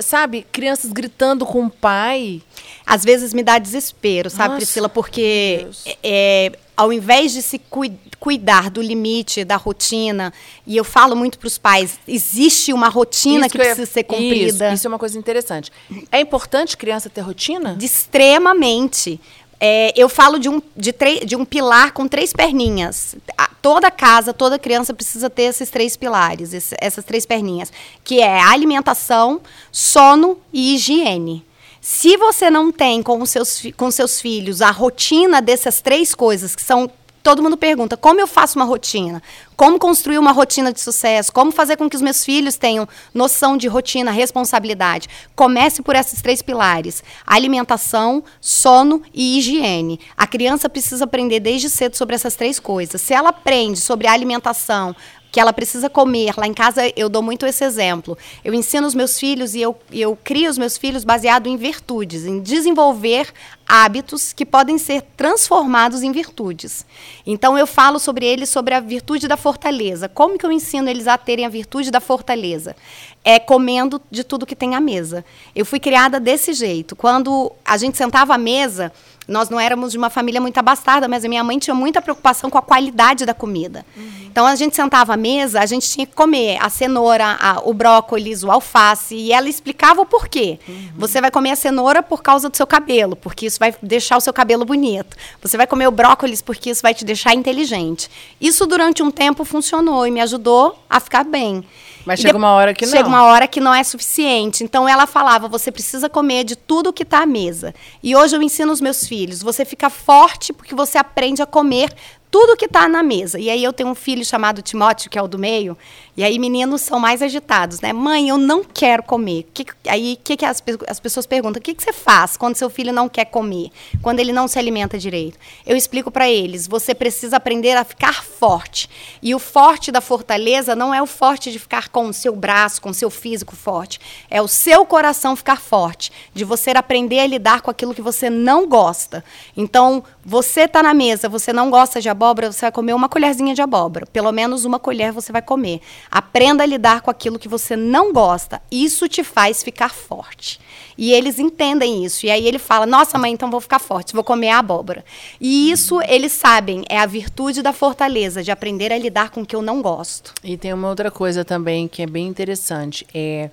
Sabe, 0.00 0.46
crianças 0.52 0.92
gritando 0.92 1.46
com 1.46 1.64
o 1.64 1.70
pai. 1.70 2.42
Às 2.84 3.04
vezes 3.04 3.32
me 3.32 3.42
dá 3.42 3.58
desespero, 3.58 4.28
sabe, 4.28 4.48
Nossa, 4.48 4.56
Priscila? 4.56 4.88
Porque 4.90 5.66
é, 6.02 6.52
ao 6.76 6.92
invés 6.92 7.32
de 7.32 7.40
se 7.40 7.58
cu 7.58 7.84
cuidar 8.16 8.70
do 8.70 8.80
limite, 8.80 9.44
da 9.44 9.56
rotina, 9.56 10.32
e 10.66 10.76
eu 10.76 10.84
falo 10.84 11.14
muito 11.14 11.38
para 11.38 11.46
os 11.46 11.58
pais, 11.58 11.98
existe 12.06 12.72
uma 12.72 12.88
rotina 12.88 13.46
isso 13.46 13.52
que, 13.52 13.58
que 13.58 13.64
precisa 13.64 13.90
ser 13.90 14.04
cumprida. 14.04 14.66
Isso, 14.66 14.74
isso 14.74 14.86
é 14.86 14.88
uma 14.88 14.98
coisa 14.98 15.18
interessante. 15.18 15.72
É 16.10 16.20
importante 16.20 16.76
criança 16.76 17.10
ter 17.10 17.20
rotina? 17.20 17.74
De 17.74 17.86
extremamente. 17.86 19.20
É, 19.60 19.92
eu 19.96 20.08
falo 20.08 20.38
de 20.38 20.48
um, 20.48 20.60
de, 20.76 20.94
de 21.24 21.36
um 21.36 21.44
pilar 21.44 21.92
com 21.92 22.06
três 22.06 22.32
perninhas. 22.32 23.16
Toda 23.62 23.90
casa, 23.90 24.34
toda 24.34 24.58
criança 24.58 24.92
precisa 24.92 25.30
ter 25.30 25.44
esses 25.44 25.70
três 25.70 25.96
pilares, 25.96 26.52
esse, 26.52 26.76
essas 26.78 27.04
três 27.04 27.24
perninhas, 27.24 27.72
que 28.02 28.20
é 28.20 28.40
alimentação, 28.40 29.40
sono 29.72 30.38
e 30.52 30.74
higiene. 30.74 31.44
Se 31.80 32.16
você 32.16 32.50
não 32.50 32.72
tem 32.72 33.02
com 33.02 33.20
os 33.20 33.30
seus, 33.30 33.62
com 33.76 33.90
seus 33.90 34.20
filhos 34.20 34.60
a 34.60 34.70
rotina 34.70 35.40
dessas 35.40 35.80
três 35.80 36.14
coisas, 36.14 36.56
que 36.56 36.62
são 36.62 36.90
todo 37.24 37.42
mundo 37.42 37.56
pergunta: 37.56 37.96
como 37.96 38.20
eu 38.20 38.26
faço 38.28 38.56
uma 38.56 38.64
rotina? 38.64 39.20
Como 39.56 39.78
construir 39.78 40.18
uma 40.18 40.30
rotina 40.30 40.72
de 40.72 40.80
sucesso? 40.80 41.32
Como 41.32 41.50
fazer 41.50 41.76
com 41.76 41.88
que 41.88 41.96
os 41.96 42.02
meus 42.02 42.24
filhos 42.24 42.56
tenham 42.56 42.86
noção 43.12 43.56
de 43.56 43.66
rotina, 43.66 44.12
responsabilidade? 44.12 45.08
Comece 45.34 45.82
por 45.82 45.96
esses 45.96 46.22
três 46.22 46.42
pilares: 46.42 47.02
alimentação, 47.26 48.22
sono 48.40 49.02
e 49.12 49.38
higiene. 49.38 49.98
A 50.16 50.26
criança 50.26 50.68
precisa 50.68 51.04
aprender 51.04 51.40
desde 51.40 51.70
cedo 51.70 51.96
sobre 51.96 52.14
essas 52.14 52.36
três 52.36 52.60
coisas. 52.60 53.00
Se 53.00 53.14
ela 53.14 53.30
aprende 53.30 53.80
sobre 53.80 54.06
alimentação, 54.06 54.94
que 55.34 55.40
ela 55.40 55.52
precisa 55.52 55.90
comer. 55.90 56.32
Lá 56.36 56.46
em 56.46 56.54
casa 56.54 56.82
eu 56.94 57.08
dou 57.08 57.20
muito 57.20 57.44
esse 57.44 57.64
exemplo. 57.64 58.16
Eu 58.44 58.54
ensino 58.54 58.86
os 58.86 58.94
meus 58.94 59.18
filhos 59.18 59.56
e 59.56 59.60
eu, 59.60 59.76
eu 59.90 60.16
crio 60.22 60.48
os 60.48 60.56
meus 60.56 60.78
filhos 60.78 61.02
baseado 61.02 61.48
em 61.48 61.56
virtudes, 61.56 62.24
em 62.24 62.40
desenvolver 62.40 63.32
hábitos 63.66 64.32
que 64.32 64.46
podem 64.46 64.78
ser 64.78 65.02
transformados 65.16 66.04
em 66.04 66.12
virtudes. 66.12 66.86
Então 67.26 67.58
eu 67.58 67.66
falo 67.66 67.98
sobre 67.98 68.24
eles 68.24 68.48
sobre 68.48 68.74
a 68.74 68.80
virtude 68.80 69.26
da 69.26 69.36
fortaleza. 69.36 70.08
Como 70.08 70.38
que 70.38 70.46
eu 70.46 70.52
ensino 70.52 70.88
eles 70.88 71.08
a 71.08 71.18
terem 71.18 71.44
a 71.44 71.48
virtude 71.48 71.90
da 71.90 71.98
fortaleza? 71.98 72.76
É 73.24 73.40
comendo 73.40 74.00
de 74.08 74.22
tudo 74.22 74.46
que 74.46 74.54
tem 74.54 74.76
à 74.76 74.80
mesa. 74.80 75.24
Eu 75.52 75.66
fui 75.66 75.80
criada 75.80 76.20
desse 76.20 76.52
jeito. 76.52 76.94
Quando 76.94 77.50
a 77.64 77.76
gente 77.76 77.96
sentava 77.96 78.36
à 78.36 78.38
mesa, 78.38 78.92
nós 79.26 79.48
não 79.48 79.58
éramos 79.58 79.92
de 79.92 79.98
uma 79.98 80.10
família 80.10 80.40
muito 80.40 80.58
abastada, 80.58 81.08
mas 81.08 81.24
a 81.24 81.28
minha 81.28 81.42
mãe 81.42 81.58
tinha 81.58 81.74
muita 81.74 82.02
preocupação 82.02 82.50
com 82.50 82.58
a 82.58 82.62
qualidade 82.62 83.24
da 83.24 83.32
comida. 83.32 83.84
Uhum. 83.96 84.24
Então 84.26 84.46
a 84.46 84.54
gente 84.54 84.76
sentava 84.76 85.14
à 85.14 85.16
mesa, 85.16 85.60
a 85.60 85.66
gente 85.66 85.88
tinha 85.88 86.06
que 86.06 86.14
comer 86.14 86.58
a 86.60 86.68
cenoura, 86.68 87.36
a, 87.40 87.60
o 87.64 87.72
brócolis, 87.72 88.42
o 88.42 88.50
alface, 88.50 89.14
e 89.14 89.32
ela 89.32 89.48
explicava 89.48 90.00
o 90.00 90.06
porquê. 90.06 90.58
Uhum. 90.68 90.88
Você 90.96 91.20
vai 91.20 91.30
comer 91.30 91.52
a 91.52 91.56
cenoura 91.56 92.02
por 92.02 92.22
causa 92.22 92.48
do 92.48 92.56
seu 92.56 92.66
cabelo, 92.66 93.16
porque 93.16 93.46
isso 93.46 93.58
vai 93.58 93.74
deixar 93.82 94.16
o 94.16 94.20
seu 94.20 94.32
cabelo 94.32 94.64
bonito. 94.64 95.16
Você 95.40 95.56
vai 95.56 95.66
comer 95.66 95.86
o 95.86 95.92
brócolis 95.92 96.42
porque 96.42 96.70
isso 96.70 96.82
vai 96.82 96.92
te 96.92 97.04
deixar 97.04 97.34
inteligente. 97.34 98.10
Isso 98.40 98.66
durante 98.66 99.02
um 99.02 99.10
tempo 99.10 99.44
funcionou 99.44 100.06
e 100.06 100.10
me 100.10 100.20
ajudou 100.20 100.78
a 100.90 101.00
ficar 101.00 101.24
bem. 101.24 101.64
Mas 102.04 102.20
chega 102.20 102.36
uma 102.36 102.52
hora 102.52 102.74
que 102.74 102.84
não. 102.84 102.92
Chega 102.92 103.08
uma 103.08 103.24
hora 103.24 103.46
que 103.46 103.60
não 103.60 103.74
é 103.74 103.82
suficiente. 103.82 104.62
Então 104.62 104.88
ela 104.88 105.06
falava: 105.06 105.48
você 105.48 105.72
precisa 105.72 106.08
comer 106.08 106.44
de 106.44 106.56
tudo 106.56 106.92
que 106.92 107.02
está 107.02 107.22
à 107.22 107.26
mesa. 107.26 107.74
E 108.02 108.14
hoje 108.14 108.36
eu 108.36 108.42
ensino 108.42 108.72
os 108.72 108.80
meus 108.80 109.06
filhos: 109.06 109.42
você 109.42 109.64
fica 109.64 109.88
forte 109.88 110.52
porque 110.52 110.74
você 110.74 110.98
aprende 110.98 111.42
a 111.42 111.46
comer 111.46 111.90
tudo 112.34 112.56
que 112.56 112.64
está 112.64 112.88
na 112.88 113.00
mesa. 113.00 113.38
E 113.38 113.48
aí 113.48 113.62
eu 113.62 113.72
tenho 113.72 113.88
um 113.88 113.94
filho 113.94 114.24
chamado 114.24 114.60
Timóteo, 114.60 115.08
que 115.08 115.16
é 115.16 115.22
o 115.22 115.28
do 115.28 115.38
meio, 115.38 115.78
e 116.16 116.22
aí 116.22 116.38
meninos 116.38 116.80
são 116.82 117.00
mais 117.00 117.22
agitados, 117.22 117.80
né? 117.80 117.92
Mãe, 117.92 118.28
eu 118.28 118.38
não 118.38 118.62
quero 118.62 119.02
comer. 119.02 119.48
Que, 119.52 119.66
aí 119.88 120.16
que, 120.22 120.36
que 120.36 120.44
as, 120.44 120.62
as 120.86 121.00
pessoas 121.00 121.26
perguntam: 121.26 121.58
o 121.58 121.62
que, 121.62 121.74
que 121.74 121.82
você 121.82 121.92
faz 121.92 122.36
quando 122.36 122.54
seu 122.54 122.70
filho 122.70 122.92
não 122.92 123.08
quer 123.08 123.24
comer? 123.24 123.70
Quando 124.00 124.20
ele 124.20 124.32
não 124.32 124.46
se 124.46 124.56
alimenta 124.56 124.96
direito? 124.96 125.36
Eu 125.66 125.76
explico 125.76 126.12
para 126.12 126.28
eles: 126.30 126.68
você 126.68 126.94
precisa 126.94 127.36
aprender 127.36 127.76
a 127.76 127.82
ficar 127.82 128.22
forte. 128.22 128.88
E 129.20 129.34
o 129.34 129.40
forte 129.40 129.90
da 129.90 130.00
fortaleza 130.00 130.76
não 130.76 130.94
é 130.94 131.02
o 131.02 131.06
forte 131.06 131.50
de 131.50 131.58
ficar 131.58 131.88
com 131.88 132.06
o 132.06 132.12
seu 132.12 132.36
braço, 132.36 132.80
com 132.80 132.90
o 132.90 132.94
seu 132.94 133.10
físico 133.10 133.56
forte. 133.56 134.00
É 134.30 134.40
o 134.40 134.46
seu 134.46 134.86
coração 134.86 135.34
ficar 135.34 135.60
forte. 135.60 136.12
De 136.32 136.44
você 136.44 136.70
aprender 136.70 137.20
a 137.20 137.26
lidar 137.26 137.60
com 137.60 137.70
aquilo 137.70 137.94
que 137.94 138.02
você 138.02 138.30
não 138.30 138.68
gosta. 138.68 139.24
Então, 139.56 140.04
você 140.24 140.62
está 140.62 140.82
na 140.82 140.94
mesa, 140.94 141.28
você 141.28 141.52
não 141.52 141.70
gosta 141.70 142.00
de 142.00 142.08
abóbora, 142.08 142.52
você 142.52 142.62
vai 142.62 142.72
comer 142.72 142.94
uma 142.94 143.08
colherzinha 143.08 143.54
de 143.54 143.62
abóbora. 143.62 144.06
Pelo 144.06 144.30
menos 144.30 144.64
uma 144.64 144.78
colher 144.78 145.12
você 145.12 145.32
vai 145.32 145.42
comer. 145.42 145.80
Aprenda 146.10 146.62
a 146.62 146.66
lidar 146.66 147.00
com 147.00 147.10
aquilo 147.10 147.38
que 147.38 147.48
você 147.48 147.76
não 147.76 148.12
gosta. 148.12 148.60
Isso 148.70 149.08
te 149.08 149.24
faz 149.24 149.62
ficar 149.62 149.90
forte. 149.90 150.60
E 150.96 151.12
eles 151.12 151.38
entendem 151.38 152.04
isso. 152.04 152.26
E 152.26 152.30
aí 152.30 152.46
ele 152.46 152.58
fala: 152.58 152.86
Nossa, 152.86 153.18
mãe, 153.18 153.32
então 153.32 153.50
vou 153.50 153.60
ficar 153.60 153.78
forte, 153.78 154.14
vou 154.14 154.24
comer 154.24 154.50
a 154.50 154.58
abóbora. 154.58 155.04
E 155.40 155.70
isso 155.70 156.00
eles 156.02 156.32
sabem, 156.32 156.84
é 156.88 156.98
a 156.98 157.06
virtude 157.06 157.62
da 157.62 157.72
fortaleza, 157.72 158.42
de 158.42 158.50
aprender 158.50 158.92
a 158.92 158.98
lidar 158.98 159.30
com 159.30 159.42
o 159.42 159.46
que 159.46 159.56
eu 159.56 159.62
não 159.62 159.82
gosto. 159.82 160.32
E 160.42 160.56
tem 160.56 160.72
uma 160.72 160.88
outra 160.88 161.10
coisa 161.10 161.44
também 161.44 161.88
que 161.88 162.02
é 162.02 162.06
bem 162.06 162.26
interessante: 162.26 163.06
é 163.14 163.50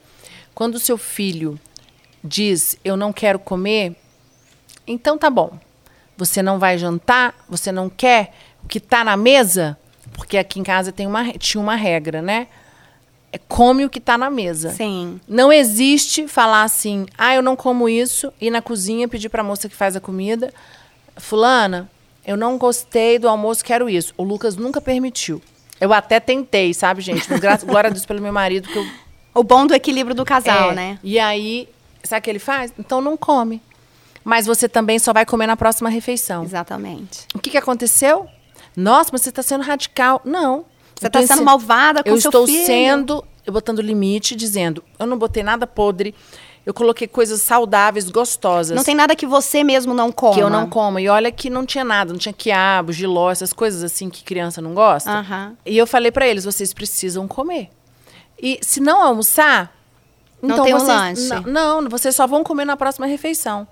quando 0.54 0.76
o 0.76 0.80
seu 0.80 0.98
filho 0.98 1.60
diz 2.24 2.78
eu 2.84 2.96
não 2.96 3.12
quero 3.12 3.40
comer, 3.40 3.96
então 4.86 5.18
tá 5.18 5.30
bom 5.30 5.58
você 6.22 6.44
não 6.44 6.60
vai 6.60 6.78
jantar, 6.78 7.34
você 7.50 7.72
não 7.72 7.90
quer 7.90 8.32
o 8.64 8.68
que 8.68 8.78
está 8.78 9.04
na 9.04 9.18
mesa, 9.18 9.76
porque 10.14 10.38
aqui 10.38 10.60
em 10.60 10.64
casa 10.64 10.92
tem 10.92 11.08
uma, 11.08 11.32
tinha 11.34 11.62
uma 11.62 11.76
regra, 11.76 12.22
né? 12.22 12.48
É 13.32 13.38
come 13.38 13.86
o 13.86 13.90
que 13.90 14.00
está 14.00 14.18
na 14.18 14.30
mesa. 14.30 14.72
Sim. 14.72 15.20
Não 15.28 15.52
existe 15.52 16.28
falar 16.28 16.64
assim, 16.64 17.06
ah, 17.18 17.34
eu 17.34 17.42
não 17.42 17.56
como 17.56 17.88
isso, 17.88 18.32
ir 18.42 18.50
na 18.50 18.62
cozinha 18.62 19.08
pedir 19.08 19.30
para 19.30 19.42
a 19.42 19.46
moça 19.46 19.70
que 19.70 19.76
faz 19.76 19.96
a 19.96 20.02
comida, 20.02 20.54
fulana, 21.18 21.90
Eu 22.26 22.38
não 22.38 22.58
gostei 22.58 23.18
do 23.18 23.28
almoço, 23.28 23.66
quero 23.66 23.90
isso. 23.90 24.14
O 24.16 24.24
Lucas 24.24 24.56
nunca 24.56 24.80
permitiu. 24.80 25.42
Eu 25.80 25.92
até 25.92 26.20
tentei, 26.20 26.72
sabe, 26.74 27.02
gente? 27.02 27.28
Graças, 27.40 27.68
glória 27.68 27.90
a 27.90 27.92
Deus 27.92 28.06
pelo 28.06 28.22
meu 28.22 28.32
marido, 28.32 28.68
que 28.68 28.78
eu... 28.78 28.86
O 29.34 29.44
bom 29.44 29.66
do 29.66 29.74
equilíbrio 29.74 30.14
do 30.14 30.26
casal, 30.26 30.72
é, 30.72 30.76
né? 30.76 31.00
E 31.02 31.18
aí, 31.18 31.70
sabe 32.04 32.20
o 32.20 32.22
que 32.24 32.30
ele 32.30 32.38
faz? 32.38 32.74
Então 32.78 33.00
não 33.00 33.16
come. 33.16 33.62
Mas 34.26 34.46
você 34.46 34.68
também 34.68 35.00
só 35.00 35.14
vai 35.14 35.26
comer 35.26 35.48
na 35.48 35.56
próxima 35.56 35.90
refeição. 35.90 36.44
Exatamente. 36.44 37.26
O 37.34 37.40
que, 37.40 37.50
que 37.50 37.58
aconteceu? 37.58 38.28
Nossa, 38.76 39.10
mas 39.12 39.22
você 39.22 39.30
está 39.30 39.44
sendo 39.44 39.64
radical. 39.64 40.22
Não. 40.24 40.66
Você 41.00 41.08
está 41.08 41.26
sendo 41.26 41.44
malvada 41.44 42.04
com 42.04 42.10
eu 42.10 42.22
seu 42.22 42.32
filho. 42.32 42.42
Eu 42.42 42.46
estou 42.46 42.66
sendo, 42.66 43.26
eu 43.46 43.52
botando 43.54 43.82
limite, 43.82 44.36
dizendo, 44.36 44.84
eu 45.00 45.08
não 45.08 45.18
botei 45.18 45.42
nada 45.42 45.66
podre, 45.66 46.14
eu 46.64 46.74
coloquei 46.74 47.08
coisas 47.08 47.42
saudáveis, 47.42 48.08
gostosas. 48.10 48.76
Não 48.76 48.84
tem 48.84 48.94
nada 48.94 49.16
que 49.16 49.26
você 49.26 49.64
mesmo 49.64 49.96
não 49.96 50.12
coma. 50.12 50.36
Que 50.36 50.42
eu 50.42 50.50
não 50.50 50.70
como. 50.70 51.00
E 51.00 51.10
olha 51.10 51.32
que 51.32 51.50
não 51.50 51.66
tinha 51.66 51.84
nada, 51.84 52.14
não 52.14 52.20
tinha 52.20 52.34
quiabo, 52.34 52.94
giló, 52.94 53.32
essas 53.32 53.52
coisas 53.52 53.84
assim 53.84 54.10
que 54.10 54.24
criança 54.24 54.62
não 54.62 54.76
gosta. 54.76 55.12
Uhum. 55.12 55.58
E 55.66 55.76
eu 55.76 55.88
falei 55.88 56.12
para 56.12 56.28
eles, 56.28 56.46
vocês 56.46 56.72
precisam 56.72 57.28
comer. 57.28 57.70
E 58.40 58.60
se 58.62 58.80
não 58.80 59.02
almoçar, 59.02 59.76
não 60.42 60.52
então 60.52 60.66
tem 60.66 60.74
vocês, 60.74 60.90
um 60.90 60.94
lanche. 60.94 61.50
Não, 61.50 61.82
não, 61.82 61.90
vocês 61.90 62.16
só 62.16 62.28
vão 62.28 62.44
comer 62.44 62.66
na 62.66 62.78
próxima 62.78 63.08
refeição. 63.08 63.68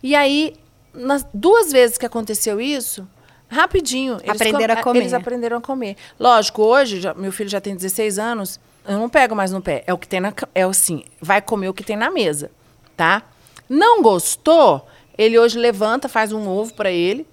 E 0.00 0.14
aí, 0.14 0.54
nas 0.94 1.26
duas 1.34 1.72
vezes 1.72 1.98
que 1.98 2.06
aconteceu 2.06 2.60
isso, 2.60 3.06
rapidinho. 3.50 4.18
Eles 4.22 4.40
aprenderam 4.40 4.74
a 4.74 4.82
comer. 4.82 4.98
Eles 5.00 5.12
aprenderam 5.12 5.56
a 5.58 5.60
comer. 5.60 5.96
Lógico, 6.18 6.62
hoje, 6.62 7.00
já, 7.00 7.14
meu 7.14 7.32
filho 7.32 7.50
já 7.50 7.60
tem 7.60 7.74
16 7.74 8.18
anos, 8.18 8.60
eu 8.86 8.98
não 8.98 9.08
pego 9.08 9.34
mais 9.34 9.50
no 9.50 9.60
pé. 9.60 9.82
É 9.86 9.92
o 9.92 9.98
que 9.98 10.08
tem 10.08 10.20
na. 10.20 10.32
É 10.54 10.62
assim, 10.62 11.04
vai 11.20 11.42
comer 11.42 11.68
o 11.68 11.74
que 11.74 11.82
tem 11.82 11.96
na 11.96 12.10
mesa, 12.10 12.50
tá? 12.96 13.22
Não 13.68 14.02
gostou, 14.02 14.86
ele 15.16 15.38
hoje 15.38 15.58
levanta, 15.58 16.08
faz 16.08 16.32
um 16.32 16.48
ovo 16.48 16.72
para 16.74 16.90
ele, 16.90 17.26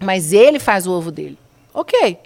mas 0.00 0.32
ele 0.32 0.58
faz 0.58 0.86
o 0.86 0.92
ovo 0.92 1.10
dele. 1.10 1.38
Ok. 1.72 2.18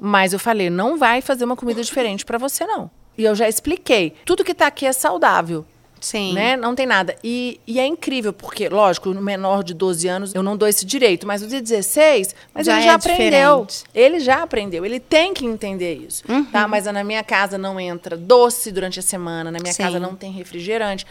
Mas 0.00 0.32
eu 0.32 0.38
falei, 0.38 0.68
não 0.68 0.98
vai 0.98 1.20
fazer 1.20 1.44
uma 1.44 1.54
comida 1.54 1.82
diferente 1.82 2.24
para 2.24 2.36
você, 2.36 2.66
não. 2.66 2.90
E 3.16 3.24
eu 3.24 3.34
já 3.34 3.48
expliquei. 3.48 4.14
Tudo 4.24 4.42
que 4.42 4.52
está 4.52 4.66
aqui 4.66 4.86
é 4.86 4.92
saudável. 4.92 5.64
Sim. 6.02 6.34
Né? 6.34 6.56
Não 6.56 6.74
tem 6.74 6.84
nada. 6.84 7.16
E, 7.22 7.60
e, 7.64 7.78
é 7.78 7.86
incrível, 7.86 8.32
porque, 8.32 8.68
lógico, 8.68 9.14
no 9.14 9.22
menor 9.22 9.62
de 9.62 9.72
12 9.72 10.08
anos 10.08 10.34
eu 10.34 10.42
não 10.42 10.56
dou 10.56 10.68
esse 10.68 10.84
direito, 10.84 11.26
mas 11.26 11.42
o 11.42 11.46
de 11.46 11.60
16, 11.60 12.34
mas 12.52 12.66
já 12.66 12.74
ele 12.74 12.82
já 12.82 12.90
é 12.90 12.94
aprendeu. 12.94 13.64
Diferente. 13.64 13.84
Ele 13.94 14.20
já 14.20 14.42
aprendeu, 14.42 14.84
ele 14.84 14.98
tem 14.98 15.32
que 15.32 15.46
entender 15.46 15.94
isso. 15.94 16.24
Uhum. 16.28 16.44
Tá? 16.44 16.66
Mas 16.66 16.86
na 16.86 17.04
minha 17.04 17.22
casa 17.22 17.56
não 17.56 17.78
entra 17.78 18.16
doce 18.16 18.72
durante 18.72 18.98
a 18.98 19.02
semana, 19.02 19.52
na 19.52 19.60
minha 19.60 19.72
Sim. 19.72 19.84
casa 19.84 20.00
não 20.00 20.16
tem 20.16 20.32
refrigerante. 20.32 21.06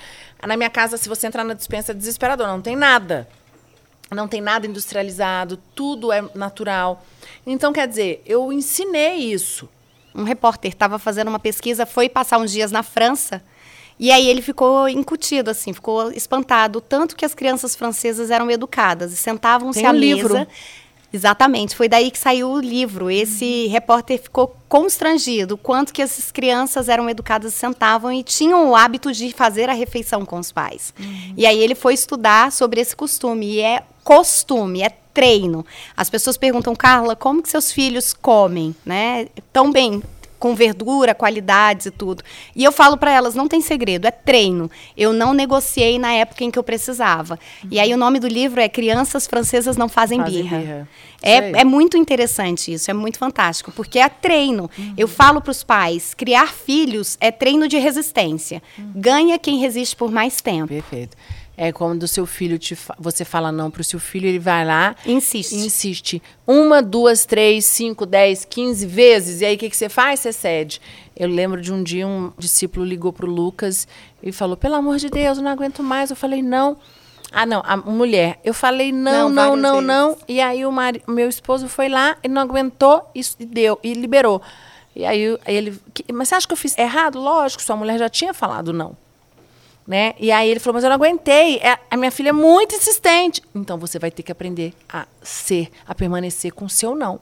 Na 0.45 0.57
minha 0.57 0.69
casa, 0.69 0.97
se 0.97 1.07
você 1.07 1.25
entrar 1.25 1.45
na 1.45 1.53
dispensa, 1.53 1.93
é 1.93 1.95
desesperador, 1.95 2.45
não 2.47 2.61
tem 2.61 2.75
nada. 2.75 3.29
Não 4.13 4.27
tem 4.27 4.41
nada 4.41 4.67
industrializado, 4.67 5.57
tudo 5.73 6.11
é 6.11 6.21
natural. 6.35 7.05
Então, 7.47 7.71
quer 7.71 7.87
dizer, 7.87 8.21
eu 8.25 8.51
ensinei 8.51 9.31
isso. 9.31 9.69
Um 10.13 10.23
repórter 10.23 10.69
estava 10.69 10.99
fazendo 10.99 11.29
uma 11.29 11.39
pesquisa, 11.39 11.85
foi 11.85 12.09
passar 12.09 12.37
uns 12.39 12.51
dias 12.51 12.73
na 12.73 12.83
França. 12.83 13.41
E 14.01 14.11
aí 14.11 14.27
ele 14.27 14.41
ficou 14.41 14.89
incutido, 14.89 15.51
assim, 15.51 15.73
ficou 15.73 16.11
espantado, 16.11 16.81
tanto 16.81 17.15
que 17.15 17.23
as 17.23 17.35
crianças 17.35 17.75
francesas 17.75 18.31
eram 18.31 18.49
educadas 18.49 19.13
e 19.13 19.15
sentavam-se 19.15 19.85
à 19.85 19.91
livro. 19.91 20.33
mesa. 20.33 20.47
Exatamente, 21.13 21.75
foi 21.75 21.87
daí 21.87 22.09
que 22.09 22.17
saiu 22.17 22.49
o 22.49 22.59
livro. 22.59 23.11
Esse 23.11 23.65
uhum. 23.65 23.71
repórter 23.71 24.19
ficou 24.19 24.55
constrangido, 24.67 25.55
quanto 25.55 25.93
que 25.93 26.01
essas 26.01 26.31
crianças 26.31 26.89
eram 26.89 27.07
educadas, 27.07 27.53
sentavam 27.53 28.11
e 28.11 28.23
tinham 28.23 28.71
o 28.71 28.75
hábito 28.75 29.11
de 29.11 29.31
fazer 29.33 29.69
a 29.69 29.73
refeição 29.73 30.25
com 30.25 30.39
os 30.39 30.51
pais. 30.51 30.95
Uhum. 30.99 31.33
E 31.37 31.45
aí 31.45 31.59
ele 31.59 31.75
foi 31.75 31.93
estudar 31.93 32.51
sobre 32.51 32.81
esse 32.81 32.95
costume, 32.95 33.45
e 33.45 33.59
é 33.59 33.83
costume, 34.03 34.81
é 34.81 34.89
treino. 35.13 35.63
As 35.95 36.09
pessoas 36.09 36.37
perguntam, 36.37 36.75
Carla, 36.75 37.15
como 37.15 37.43
que 37.43 37.49
seus 37.49 37.71
filhos 37.71 38.13
comem, 38.13 38.75
né? 38.83 39.27
Tão 39.53 39.71
bem, 39.71 40.01
com 40.41 40.55
verdura, 40.55 41.13
qualidades 41.13 41.85
e 41.85 41.91
tudo. 41.91 42.23
E 42.55 42.63
eu 42.63 42.71
falo 42.71 42.97
para 42.97 43.11
elas, 43.11 43.35
não 43.35 43.47
tem 43.47 43.61
segredo, 43.61 44.07
é 44.07 44.11
treino. 44.11 44.71
Eu 44.97 45.13
não 45.13 45.35
negociei 45.35 45.99
na 45.99 46.11
época 46.13 46.43
em 46.43 46.49
que 46.49 46.57
eu 46.57 46.63
precisava. 46.63 47.37
Uhum. 47.63 47.69
E 47.71 47.79
aí 47.79 47.93
o 47.93 47.97
nome 47.97 48.19
do 48.19 48.27
livro 48.27 48.59
é 48.59 48.67
Crianças 48.67 49.27
Francesas 49.27 49.77
Não 49.77 49.87
Fazem, 49.87 50.19
Fazem 50.19 50.41
Birra. 50.41 50.57
birra. 50.57 50.89
É, 51.21 51.61
é 51.61 51.63
muito 51.63 51.95
interessante 51.95 52.73
isso, 52.73 52.89
é 52.89 52.93
muito 52.93 53.19
fantástico, 53.19 53.71
porque 53.71 53.99
é 53.99 54.09
treino. 54.09 54.67
Uhum. 54.75 54.93
Eu 54.97 55.07
falo 55.07 55.39
para 55.39 55.51
os 55.51 55.63
pais, 55.63 56.15
criar 56.15 56.51
filhos 56.51 57.15
é 57.21 57.29
treino 57.29 57.67
de 57.67 57.77
resistência. 57.77 58.63
Uhum. 58.75 58.93
Ganha 58.95 59.37
quem 59.37 59.59
resiste 59.59 59.95
por 59.95 60.11
mais 60.11 60.41
tempo. 60.41 60.69
Perfeito. 60.69 61.15
É 61.63 61.71
quando 61.71 62.01
o 62.01 62.07
seu 62.07 62.25
filho 62.25 62.57
te 62.57 62.75
fa 62.75 62.95
você 62.97 63.23
fala 63.23 63.51
não 63.51 63.69
para 63.69 63.81
o 63.81 63.83
seu 63.83 63.99
filho, 63.99 64.27
ele 64.27 64.39
vai 64.39 64.65
lá 64.65 64.95
insiste. 65.05 65.53
insiste. 65.53 66.23
Uma, 66.47 66.81
duas, 66.81 67.23
três, 67.23 67.67
cinco, 67.67 68.03
dez, 68.03 68.43
quinze 68.43 68.83
vezes. 68.83 69.41
E 69.41 69.45
aí 69.45 69.55
o 69.55 69.59
que, 69.59 69.69
que 69.69 69.77
você 69.77 69.87
faz? 69.87 70.21
Você 70.21 70.33
cede. 70.33 70.81
Eu 71.15 71.29
lembro 71.29 71.61
de 71.61 71.71
um 71.71 71.83
dia 71.83 72.07
um 72.07 72.33
discípulo 72.35 72.83
ligou 72.83 73.13
para 73.13 73.27
o 73.27 73.29
Lucas 73.29 73.87
e 74.23 74.31
falou: 74.31 74.57
pelo 74.57 74.73
amor 74.73 74.97
de 74.97 75.07
Deus, 75.07 75.37
eu 75.37 75.43
não 75.43 75.51
aguento 75.51 75.83
mais. 75.83 76.09
Eu 76.09 76.15
falei, 76.15 76.41
não. 76.41 76.77
Ah, 77.31 77.45
não, 77.45 77.61
a 77.63 77.77
mulher. 77.77 78.39
Eu 78.43 78.55
falei 78.55 78.91
não, 78.91 79.29
não, 79.29 79.55
não, 79.55 79.55
não, 79.55 79.81
não. 79.81 80.17
E 80.27 80.41
aí 80.41 80.65
o 80.65 80.71
mari, 80.71 81.03
meu 81.07 81.29
esposo 81.29 81.67
foi 81.67 81.89
lá 81.89 82.17
e 82.23 82.27
não 82.27 82.41
aguentou 82.41 83.07
e 83.13 83.21
deu 83.45 83.79
e 83.83 83.93
liberou. 83.93 84.41
E 84.95 85.05
aí 85.05 85.37
ele, 85.45 85.79
mas 86.11 86.29
você 86.29 86.33
acha 86.33 86.47
que 86.47 86.53
eu 86.53 86.57
fiz 86.57 86.75
errado? 86.75 87.19
Lógico, 87.19 87.61
sua 87.61 87.75
mulher 87.75 87.99
já 87.99 88.09
tinha 88.09 88.33
falado 88.33 88.73
não. 88.73 88.97
Né? 89.91 90.13
E 90.17 90.31
aí 90.31 90.49
ele 90.49 90.61
falou, 90.61 90.75
mas 90.75 90.85
eu 90.85 90.89
não 90.89 90.95
aguentei. 90.95 91.57
É, 91.57 91.77
a 91.89 91.97
minha 91.97 92.11
filha 92.11 92.29
é 92.29 92.31
muito 92.31 92.73
insistente. 92.73 93.41
Então 93.53 93.77
você 93.77 93.99
vai 93.99 94.09
ter 94.09 94.23
que 94.23 94.31
aprender 94.31 94.73
a 94.87 95.05
ser, 95.21 95.69
a 95.85 95.93
permanecer 95.93 96.53
com 96.53 96.63
o 96.63 96.69
seu 96.69 96.95
não. 96.95 97.19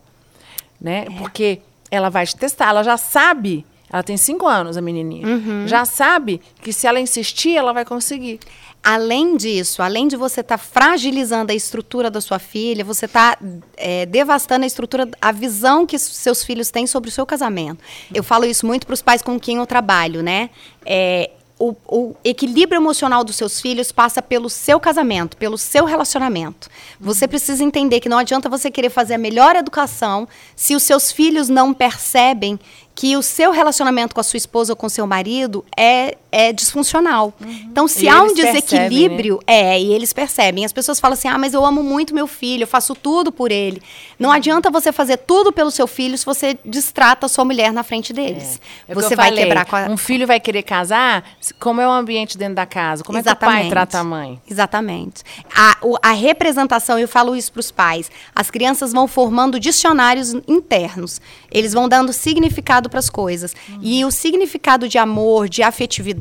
Né? 0.80 1.08
É. 1.08 1.18
Porque 1.18 1.62
ela 1.90 2.10
vai 2.10 2.28
te 2.28 2.36
testar, 2.36 2.70
ela 2.70 2.84
já 2.84 2.96
sabe. 2.96 3.66
Ela 3.92 4.04
tem 4.04 4.18
cinco 4.18 4.46
anos, 4.46 4.78
a 4.78 4.82
menininha. 4.82 5.26
Uhum. 5.26 5.68
Já 5.68 5.84
sabe 5.84 6.40
que 6.62 6.72
se 6.72 6.86
ela 6.86 7.00
insistir, 7.00 7.58
ela 7.58 7.74
vai 7.74 7.84
conseguir. 7.84 8.40
Além 8.84 9.36
disso, 9.36 9.82
além 9.82 10.08
de 10.08 10.16
você 10.16 10.42
estar 10.42 10.60
tá 10.60 10.64
fragilizando 10.64 11.52
a 11.52 11.56
estrutura 11.56 12.12
da 12.12 12.22
sua 12.22 12.38
filha, 12.38 12.86
você 12.86 13.06
está 13.06 13.36
é, 13.78 14.06
devastando 14.06 14.64
a 14.64 14.68
estrutura, 14.68 15.10
a 15.20 15.32
visão 15.32 15.88
que 15.88 15.98
seus 15.98 16.44
filhos 16.44 16.70
têm 16.70 16.86
sobre 16.86 17.10
o 17.10 17.12
seu 17.12 17.26
casamento. 17.26 17.84
Eu 18.14 18.24
falo 18.24 18.46
isso 18.46 18.64
muito 18.68 18.86
para 18.86 18.94
os 18.94 19.02
pais 19.02 19.24
com 19.24 19.40
quem 19.40 19.58
eu 19.58 19.66
trabalho, 19.66 20.22
né? 20.22 20.52
É, 20.86 21.32
o, 21.60 21.76
o, 21.86 22.16
equilíbrio 22.24 22.80
emocional 22.80 23.24
dos 23.24 23.36
seus 23.36 23.60
filhos 23.60 23.92
passa 23.92 24.22
pelo 24.22 24.50
seu 24.50 24.80
casamento, 24.80 25.36
pelo 25.36 25.58
seu 25.58 25.84
relacionamento. 25.84 26.70
Você 27.00 27.28
precisa 27.28 27.62
entender 27.64 28.00
que 28.00 28.08
não 28.08 28.18
adianta 28.18 28.48
você 28.48 28.72
querer 28.72 28.90
fazer 28.90 29.16
a 29.16 29.18
melhor 29.18 29.58
educação 29.58 30.28
se 30.56 30.74
os 30.74 30.84
seus 30.84 31.12
filhos 31.12 31.50
não 31.50 31.74
percebem 31.74 32.58
que 32.96 33.16
o 33.16 33.22
seu 33.22 33.52
relacionamento 33.52 34.16
com 34.16 34.22
a 34.22 34.24
sua 34.24 34.38
esposa 34.38 34.72
ou 34.74 34.76
com 34.76 34.90
seu 34.90 35.06
marido 35.06 35.64
é, 35.78 36.18
é 36.32 36.54
disfuncional. 36.54 37.34
Uhum. 37.40 37.50
Então, 37.72 37.88
se 37.88 38.06
e 38.06 38.10
há 38.10 38.22
um 38.22 38.34
desequilíbrio, 38.34 39.40
percebem, 39.46 39.64
né? 39.66 39.76
é, 39.76 39.82
e 39.82 39.94
eles 39.94 40.14
percebem. 40.14 40.66
As 40.66 40.74
pessoas 40.74 41.00
falam 41.00 41.14
assim: 41.14 41.28
ah, 41.28 41.38
mas 41.38 41.54
eu 41.54 41.66
amo 41.66 41.82
muito 41.82 42.14
meu 42.14 42.28
filho, 42.28 42.64
eu 42.64 42.68
faço 42.68 42.94
tudo 42.94 43.32
por 43.32 43.52
ele. 43.52 43.82
Não 44.18 44.32
adianta 44.32 44.70
você 44.70 44.92
fazer 44.92 45.18
tudo 45.18 45.52
pelo 45.52 45.72
seu 45.72 45.88
filho 45.88 46.18
se 46.18 46.26
você 46.26 46.58
distrata 46.64 47.26
a 47.26 47.30
sua 47.30 47.46
mulher 47.46 47.74
na 47.74 47.84
frente 47.84 48.14
deles. 48.14 48.60
É. 48.88 48.92
É 48.92 48.96
você 48.96 49.16
vai 49.16 49.30
falei, 49.30 49.44
quebrar 49.44 49.66
com 49.66 49.76
a... 49.76 49.88
Um 49.90 49.98
filho 49.98 50.28
vai 50.28 50.40
querer 50.40 50.64
casar, 50.64 51.24
como 51.60 51.82
é 51.82 51.88
o 51.88 51.92
ambiente 51.92 52.38
dentro 52.38 52.56
da 52.56 52.66
casa? 52.66 53.04
Como 53.04 53.18
Exatamente. 53.18 53.56
é 53.56 53.60
que 53.60 53.60
o 53.60 53.64
pai 53.64 53.70
trata 53.70 54.00
a 54.00 54.04
mãe? 54.04 54.42
Exatamente. 54.50 55.24
A, 55.56 55.78
o, 55.82 55.96
a 56.02 56.12
representação, 56.12 57.00
eu 57.00 57.08
falo 57.08 57.36
isso 57.36 57.52
para 57.52 57.60
os 57.60 57.72
pais, 57.72 58.12
as 58.36 58.52
crianças 58.52 58.92
vão 58.92 59.08
formando 59.08 59.60
dicionários 59.60 60.34
internos. 60.48 61.22
Eles 61.52 61.74
vão 61.74 61.90
dando 61.90 62.14
significado 62.14 62.90
para 62.90 63.00
as 63.00 63.10
coisas. 63.10 63.54
Uhum. 63.70 63.80
E 63.82 64.06
o 64.06 64.12
significado 64.12 64.88
de 64.88 64.98
amor, 64.98 65.50
de 65.50 65.64
afetividade, 65.64 66.19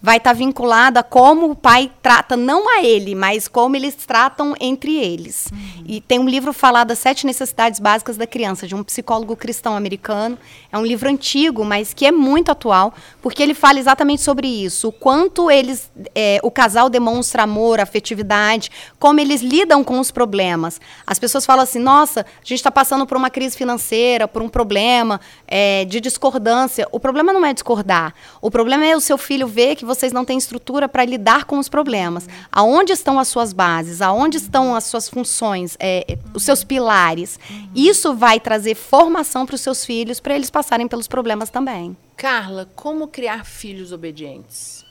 vai 0.00 0.18
estar 0.18 0.30
tá 0.30 0.36
vinculado 0.36 0.98
a 0.98 1.02
como 1.02 1.50
o 1.50 1.56
pai 1.56 1.90
trata, 2.02 2.36
não 2.36 2.68
a 2.68 2.84
ele, 2.84 3.14
mas 3.14 3.48
como 3.48 3.76
eles 3.76 3.94
tratam 3.94 4.54
entre 4.60 4.96
eles. 4.96 5.48
Uhum. 5.52 5.84
E 5.86 6.00
tem 6.00 6.18
um 6.18 6.28
livro 6.28 6.52
falado 6.52 6.88
das 6.88 6.98
sete 6.98 7.26
necessidades 7.26 7.80
básicas 7.80 8.16
da 8.16 8.26
criança, 8.26 8.66
de 8.66 8.74
um 8.74 8.82
psicólogo 8.82 9.36
cristão 9.36 9.76
americano. 9.76 10.38
É 10.70 10.78
um 10.78 10.84
livro 10.84 11.08
antigo, 11.08 11.64
mas 11.64 11.92
que 11.92 12.06
é 12.06 12.12
muito 12.12 12.50
atual, 12.50 12.94
porque 13.20 13.42
ele 13.42 13.54
fala 13.54 13.78
exatamente 13.78 14.22
sobre 14.22 14.46
isso. 14.46 14.88
O 14.88 14.92
quanto 14.92 15.50
eles, 15.50 15.90
é, 16.14 16.38
o 16.42 16.50
casal 16.50 16.88
demonstra 16.88 17.42
amor, 17.42 17.80
afetividade, 17.80 18.70
como 18.98 19.20
eles 19.20 19.42
lidam 19.42 19.82
com 19.82 19.98
os 19.98 20.10
problemas. 20.10 20.80
As 21.06 21.18
pessoas 21.18 21.44
falam 21.46 21.62
assim, 21.62 21.78
nossa, 21.78 22.20
a 22.20 22.44
gente 22.44 22.58
está 22.58 22.70
passando 22.70 23.06
por 23.06 23.16
uma 23.16 23.30
crise 23.30 23.56
financeira, 23.56 24.28
por 24.28 24.42
um 24.42 24.48
problema 24.48 25.20
é, 25.46 25.84
de 25.84 26.00
discordância. 26.00 26.86
O 26.92 27.00
problema 27.00 27.32
não 27.32 27.44
é 27.44 27.52
discordar. 27.52 28.14
O 28.40 28.50
problema 28.50 28.84
é 28.84 28.96
o 28.96 29.00
seu 29.00 29.15
filho 29.18 29.46
ver 29.46 29.76
que 29.76 29.84
vocês 29.84 30.12
não 30.12 30.24
têm 30.24 30.38
estrutura 30.38 30.88
para 30.88 31.04
lidar 31.04 31.44
com 31.44 31.58
os 31.58 31.68
problemas. 31.68 32.28
Aonde 32.50 32.92
estão 32.92 33.18
as 33.18 33.28
suas 33.28 33.52
bases? 33.52 34.02
Aonde 34.02 34.36
estão 34.36 34.74
as 34.74 34.84
suas 34.84 35.08
funções? 35.08 35.76
É, 35.78 36.18
os 36.34 36.42
seus 36.42 36.64
pilares? 36.64 37.38
Isso 37.74 38.14
vai 38.14 38.40
trazer 38.40 38.74
formação 38.74 39.46
para 39.46 39.54
os 39.54 39.60
seus 39.60 39.84
filhos 39.84 40.20
para 40.20 40.34
eles 40.34 40.50
passarem 40.50 40.88
pelos 40.88 41.08
problemas 41.08 41.50
também. 41.50 41.96
Carla, 42.16 42.68
como 42.74 43.08
criar 43.08 43.44
filhos 43.44 43.92
obedientes? 43.92 44.84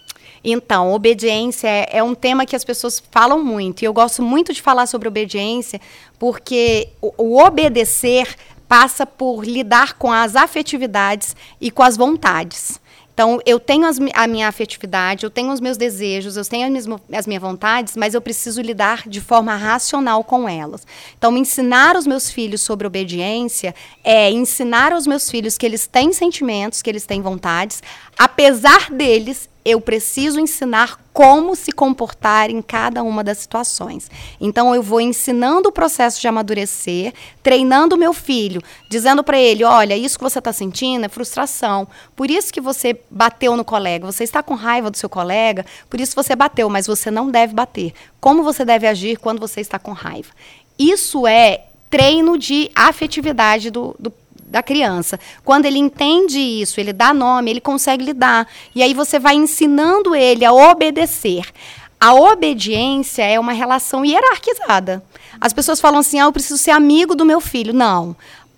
Então, 0.44 0.94
obediência 0.94 1.68
é, 1.68 1.98
é, 1.98 2.04
um 2.04 2.14
tema 2.14 2.46
que 2.46 2.56
as 2.56 2.64
pessoas 2.64 3.02
falam 3.10 3.44
muito. 3.44 3.82
E 3.82 3.86
eu 3.86 3.94
gosto 3.94 4.22
muito 4.22 4.54
de 4.54 4.62
falar 4.62 4.86
sobre 4.86 5.08
obediência, 5.08 5.82
porque 6.20 6.90
o, 7.02 7.12
o 7.18 7.44
obedecer 7.44 8.36
passa 8.68 9.06
por 9.06 9.44
lidar 9.44 9.94
com 9.94 10.12
as 10.12 10.36
afetividades 10.36 11.36
e 11.60 11.72
com 11.72 11.82
as 11.82 11.98
vontades. 11.98 12.80
Então, 13.16 13.40
eu 13.46 13.62
tenho 13.62 13.86
as, 13.86 13.98
a 14.14 14.28
minha 14.28 14.46
afetividade, 14.46 15.24
eu 15.24 15.30
tenho 15.30 15.50
os 15.54 15.62
meus 15.62 15.78
desejos, 15.78 16.36
eu 16.36 16.44
tenho 16.44 16.66
as 16.66 16.86
minhas, 16.86 17.02
as 17.14 17.26
minhas 17.26 17.42
vontades, 17.42 17.96
mas 17.96 18.14
eu 18.14 18.20
preciso 18.20 18.62
lidar 18.62 19.08
de 19.08 19.22
forma 19.22 19.56
racional 19.56 20.22
com 20.22 20.50
elas. 20.50 20.86
Então, 21.18 21.38
ensinar 21.38 21.96
os 21.96 22.06
meus 22.06 22.30
filhos 22.30 22.60
sobre 22.60 22.86
obediência 22.86 23.74
é 24.04 24.30
ensinar 24.30 24.92
aos 24.92 25.08
meus 25.08 25.32
filhos 25.32 25.58
que 25.58 25.66
eles 25.66 25.88
têm 25.88 26.12
sentimentos, 26.12 26.82
que 26.82 26.90
eles 26.90 27.06
têm 27.06 27.22
vontades, 27.22 27.82
apesar 28.20 28.92
deles, 28.92 29.50
eu 29.66 29.82
preciso 29.82 30.40
ensinar 30.40 31.00
como 31.12 31.56
se 31.56 31.72
comportar 31.72 32.52
em 32.52 32.62
cada 32.62 33.02
uma 33.02 33.24
das 33.24 33.40
situações. 33.40 34.12
Então 34.40 34.76
eu 34.76 34.84
vou 34.84 35.02
ensinando 35.02 35.70
o 35.70 35.72
processo 35.72 36.22
de 36.22 36.28
amadurecer, 36.28 37.14
treinando 37.42 37.98
meu 37.98 38.14
filho, 38.14 38.62
dizendo 38.88 39.24
para 39.24 39.40
ele, 39.40 39.64
olha, 39.64 39.98
isso 39.98 40.20
que 40.20 40.24
você 40.24 40.38
está 40.38 40.54
sentindo 40.54 41.06
é 41.06 41.10
frustração. 41.10 41.88
Por 42.16 42.30
isso 42.30 42.54
que 42.54 42.62
você 42.62 43.00
bateu 43.10 43.58
no 43.58 43.66
colega. 43.66 44.06
Você 44.06 44.24
está 44.24 44.44
com 44.44 44.54
raiva 44.54 44.92
do 44.92 44.98
seu 44.98 45.10
colega, 45.10 45.66
por 45.90 46.00
isso 46.00 46.16
você 46.16 46.36
bateu, 46.36 46.70
mas 46.70 46.86
você 46.86 47.10
não 47.10 47.32
deve 47.32 47.56
bater. 47.56 47.92
Como 48.22 48.44
você 48.44 48.64
deve 48.64 48.86
agir 48.86 49.18
quando 49.18 49.40
você 49.40 49.62
está 49.62 49.80
com 49.80 49.94
raiva? 49.94 50.30
Isso 50.78 51.26
é 51.26 51.66
treino 51.90 52.38
de 52.38 52.70
afetividade 52.76 53.72
do, 53.72 53.96
do 53.98 54.12
da 54.46 54.62
criança. 54.62 55.20
Quando 55.44 55.66
ele 55.66 55.80
entende 55.80 56.40
isso, 56.40 56.80
ele 56.80 56.94
dá 56.94 57.14
nome, 57.14 57.50
ele 57.50 57.62
consegue 57.62 58.04
lidar. 58.06 58.48
E 58.74 58.84
aí 58.84 58.94
você 58.94 59.18
vai 59.18 59.36
ensinando 59.36 60.16
ele 60.16 60.46
a 60.46 60.54
obedecer. 60.54 61.46
A 62.00 62.14
obediência 62.14 63.24
é 63.24 63.40
uma 63.40 63.54
relação 63.54 64.06
hierarquizada. 64.06 65.04
As 65.42 65.54
pessoas 65.54 65.82
falam 65.82 66.00
assim: 66.00 66.20
ah, 66.20 66.26
eu 66.26 66.32
preciso 66.34 66.58
ser 66.58 66.72
amigo 66.72 67.16
do 67.16 67.26
meu 67.26 67.42
filho. 67.42 67.74
Não. 67.74 68.16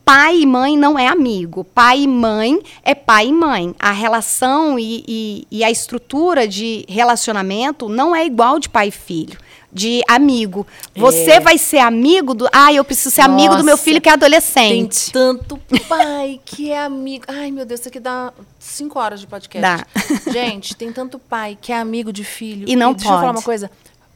Pai 0.08 0.40
e 0.40 0.46
mãe 0.46 0.78
não 0.78 0.98
é 0.98 1.06
amigo. 1.06 1.66
Pai 1.66 2.04
e 2.04 2.08
mãe 2.08 2.62
é 2.82 2.96
pai 2.96 3.28
e 3.28 3.34
mãe. 3.34 3.76
A 3.78 3.92
relação 3.92 4.80
e, 4.80 5.04
e, 5.06 5.48
e 5.52 5.66
a 5.66 5.70
estrutura 5.70 6.48
de 6.48 6.86
relacionamento 6.88 7.90
não 7.90 8.16
é 8.16 8.26
igual 8.26 8.58
de 8.58 8.70
pai 8.70 8.88
e 8.88 8.92
filho 8.92 9.38
de 9.70 10.02
amigo. 10.08 10.66
Você 10.96 11.32
é. 11.32 11.40
vai 11.42 11.58
ser 11.58 11.80
amigo 11.80 12.34
do. 12.34 12.48
Ah, 12.54 12.72
eu 12.72 12.86
preciso 12.86 13.14
ser 13.14 13.28
Nossa, 13.28 13.34
amigo 13.34 13.58
do 13.58 13.66
meu 13.66 13.76
filho 13.76 14.00
que 14.00 14.08
é 14.08 14.14
adolescente. 14.14 15.12
Tem 15.12 15.22
tanto 15.22 15.60
pai 15.90 16.40
que 16.46 16.72
é 16.72 16.80
amigo. 16.80 17.26
Ai, 17.28 17.52
meu 17.52 17.66
Deus, 17.66 17.82
isso 17.82 17.90
aqui 17.90 18.00
dá 18.00 18.32
cinco 18.58 18.98
horas 18.98 19.20
de 19.20 19.28
podcast. 19.28 19.62
Dá. 19.62 19.86
Gente, 20.32 20.74
tem 20.74 20.90
tanto 20.94 21.20
pai 21.20 21.58
que 21.62 21.74
é 21.74 21.78
amigo 21.78 22.14
de 22.14 22.24
filho. 22.24 22.64
E 22.66 22.78
não 22.78 22.92
e 22.92 22.96
deixa 22.96 23.10
pode. 23.10 23.18
eu 23.18 23.20
falar 23.20 23.38
uma 23.38 23.44
coisa. 23.44 23.70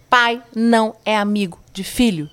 Pai 0.10 0.42
não 0.56 0.96
é 1.04 1.18
amigo 1.18 1.60
de 1.74 1.84
filho. 1.84 2.30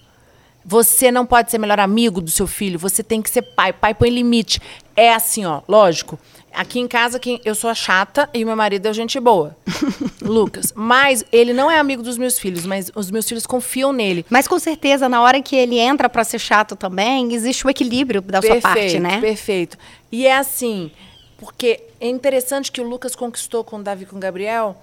Você 0.68 1.11
não 1.11 1.24
pode 1.24 1.50
ser 1.50 1.57
melhor 1.57 1.81
amigo 1.81 2.20
do 2.20 2.31
seu 2.31 2.46
filho. 2.46 2.78
Você 2.78 3.02
tem 3.02 3.22
que 3.22 3.31
ser 3.31 3.40
pai. 3.40 3.72
Pai 3.72 3.94
põe 3.94 4.11
limite. 4.11 4.61
É 4.94 5.14
assim, 5.14 5.46
ó. 5.46 5.62
Lógico. 5.66 6.18
Aqui 6.52 6.78
em 6.78 6.87
casa, 6.87 7.18
quem, 7.18 7.40
eu 7.42 7.54
sou 7.54 7.70
a 7.70 7.74
chata 7.74 8.28
e 8.35 8.44
meu 8.44 8.54
marido 8.54 8.87
é 8.87 8.92
gente 8.92 9.18
boa. 9.18 9.57
Lucas. 10.20 10.70
Mas 10.76 11.24
ele 11.33 11.54
não 11.54 11.70
é 11.70 11.78
amigo 11.78 12.02
dos 12.02 12.18
meus 12.18 12.38
filhos, 12.38 12.66
mas 12.66 12.92
os 12.94 13.11
meus 13.11 13.26
filhos 13.26 13.46
confiam 13.46 13.94
nele. 13.94 14.26
Mas 14.28 14.46
com 14.46 14.59
certeza, 14.59 15.09
na 15.09 15.22
hora 15.22 15.40
que 15.40 15.57
ele 15.57 15.78
entra 15.78 16.07
para 16.07 16.22
ser 16.22 16.38
chato 16.38 16.76
também, 16.76 17.33
existe 17.33 17.66
o 17.66 17.70
equilíbrio 17.70 18.20
da 18.20 18.38
perfeito, 18.38 18.61
sua 18.61 18.74
parte, 18.74 18.98
né? 19.00 19.22
Perfeito. 19.22 19.78
E 20.12 20.26
é 20.26 20.37
assim, 20.37 20.90
porque 21.38 21.81
é 21.98 22.09
interessante 22.09 22.70
que 22.70 22.81
o 22.83 22.85
Lucas 22.87 23.16
conquistou 23.16 23.64
com 23.64 23.78
o 23.78 23.83
Davi 23.83 24.02
e 24.02 24.07
com 24.07 24.16
o 24.16 24.20
Gabriel. 24.20 24.76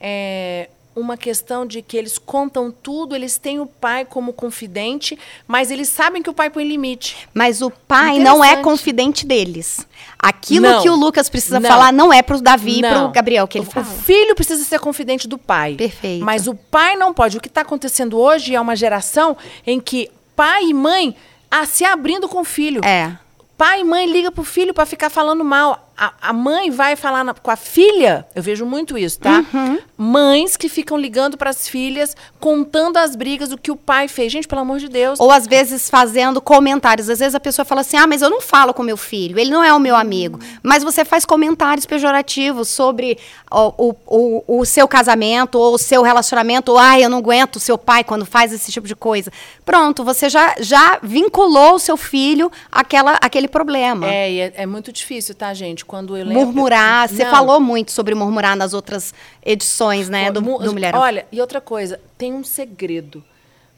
É, 0.00 0.68
uma 0.94 1.16
questão 1.16 1.66
de 1.66 1.80
que 1.80 1.96
eles 1.96 2.18
contam 2.18 2.70
tudo, 2.70 3.14
eles 3.14 3.38
têm 3.38 3.60
o 3.60 3.66
pai 3.66 4.04
como 4.04 4.32
confidente, 4.32 5.18
mas 5.46 5.70
eles 5.70 5.88
sabem 5.88 6.22
que 6.22 6.30
o 6.30 6.34
pai 6.34 6.50
põe 6.50 6.64
limite. 6.64 7.28
Mas 7.32 7.62
o 7.62 7.70
pai 7.70 8.18
não 8.18 8.44
é 8.44 8.56
confidente 8.56 9.26
deles. 9.26 9.86
Aquilo 10.18 10.68
não, 10.68 10.82
que 10.82 10.90
o 10.90 10.94
Lucas 10.94 11.28
precisa 11.28 11.58
não, 11.58 11.68
falar 11.68 11.92
não 11.92 12.12
é 12.12 12.22
para 12.22 12.36
o 12.36 12.40
Davi 12.40 12.78
e 12.78 12.80
para 12.80 13.04
o 13.04 13.10
Gabriel 13.10 13.48
que 13.48 13.58
ele 13.58 13.66
o, 13.66 13.70
fala. 13.70 13.86
O 13.86 13.88
filho 13.88 14.34
precisa 14.34 14.62
ser 14.64 14.78
confidente 14.78 15.26
do 15.26 15.38
pai. 15.38 15.74
Perfeito. 15.74 16.24
Mas 16.24 16.46
o 16.46 16.54
pai 16.54 16.96
não 16.96 17.14
pode. 17.14 17.38
O 17.38 17.40
que 17.40 17.48
está 17.48 17.62
acontecendo 17.62 18.18
hoje 18.18 18.54
é 18.54 18.60
uma 18.60 18.76
geração 18.76 19.36
em 19.66 19.80
que 19.80 20.10
pai 20.36 20.64
e 20.64 20.74
mãe 20.74 21.16
ah, 21.50 21.66
se 21.66 21.84
abrindo 21.84 22.28
com 22.28 22.40
o 22.40 22.44
filho. 22.44 22.84
É. 22.84 23.16
Pai 23.56 23.80
e 23.80 23.84
mãe 23.84 24.06
liga 24.06 24.32
pro 24.32 24.42
filho 24.42 24.74
para 24.74 24.86
ficar 24.86 25.10
falando 25.10 25.44
mal 25.44 25.91
a, 26.02 26.12
a 26.20 26.32
mãe 26.32 26.68
vai 26.68 26.96
falar 26.96 27.22
na, 27.22 27.32
com 27.32 27.50
a 27.50 27.54
filha, 27.54 28.26
eu 28.34 28.42
vejo 28.42 28.66
muito 28.66 28.98
isso, 28.98 29.20
tá? 29.20 29.44
Uhum. 29.54 29.78
Mães 29.96 30.56
que 30.56 30.68
ficam 30.68 30.98
ligando 30.98 31.36
para 31.36 31.50
as 31.50 31.68
filhas, 31.68 32.16
contando 32.40 32.96
as 32.96 33.14
brigas, 33.14 33.52
o 33.52 33.58
que 33.58 33.70
o 33.70 33.76
pai 33.76 34.08
fez. 34.08 34.32
Gente, 34.32 34.48
pelo 34.48 34.62
amor 34.62 34.80
de 34.80 34.88
Deus. 34.88 35.20
Ou 35.20 35.30
às 35.30 35.46
vezes 35.46 35.88
fazendo 35.88 36.40
comentários. 36.40 37.08
Às 37.08 37.20
vezes 37.20 37.36
a 37.36 37.40
pessoa 37.40 37.64
fala 37.64 37.82
assim: 37.82 37.96
ah, 37.96 38.06
mas 38.08 38.20
eu 38.20 38.28
não 38.28 38.40
falo 38.40 38.74
com 38.74 38.82
meu 38.82 38.96
filho, 38.96 39.38
ele 39.38 39.50
não 39.52 39.62
é 39.62 39.72
o 39.72 39.78
meu 39.78 39.94
amigo. 39.94 40.40
Mas 40.60 40.82
você 40.82 41.04
faz 41.04 41.24
comentários 41.24 41.86
pejorativos 41.86 42.68
sobre 42.68 43.16
o, 43.48 43.90
o, 43.90 43.94
o, 44.06 44.58
o 44.60 44.64
seu 44.64 44.88
casamento 44.88 45.56
ou 45.56 45.74
o 45.74 45.78
seu 45.78 46.02
relacionamento. 46.02 46.72
Ou, 46.72 46.78
ah, 46.78 46.98
eu 46.98 47.08
não 47.08 47.18
aguento 47.18 47.56
o 47.56 47.60
seu 47.60 47.78
pai 47.78 48.02
quando 48.02 48.26
faz 48.26 48.52
esse 48.52 48.72
tipo 48.72 48.88
de 48.88 48.96
coisa. 48.96 49.30
Pronto, 49.64 50.02
você 50.02 50.28
já, 50.28 50.56
já 50.58 50.98
vinculou 51.00 51.74
o 51.74 51.78
seu 51.78 51.96
filho 51.96 52.50
àquela, 52.72 53.12
àquele 53.20 53.46
problema. 53.46 54.08
É, 54.08 54.36
é, 54.36 54.52
é 54.56 54.66
muito 54.66 54.92
difícil, 54.92 55.36
tá, 55.36 55.54
gente? 55.54 55.84
Quando 55.92 56.16
eu 56.16 56.24
lembro. 56.24 56.46
Murmurar. 56.46 57.06
Você 57.06 57.26
falou 57.26 57.60
muito 57.60 57.92
sobre 57.92 58.14
murmurar 58.14 58.56
nas 58.56 58.72
outras 58.72 59.12
edições, 59.44 60.08
né, 60.08 60.32
do, 60.32 60.40
do 60.40 60.72
Mulher. 60.72 60.94
Olha, 60.96 61.26
e 61.30 61.38
outra 61.38 61.60
coisa, 61.60 62.00
tem 62.16 62.32
um 62.32 62.42
segredo. 62.42 63.22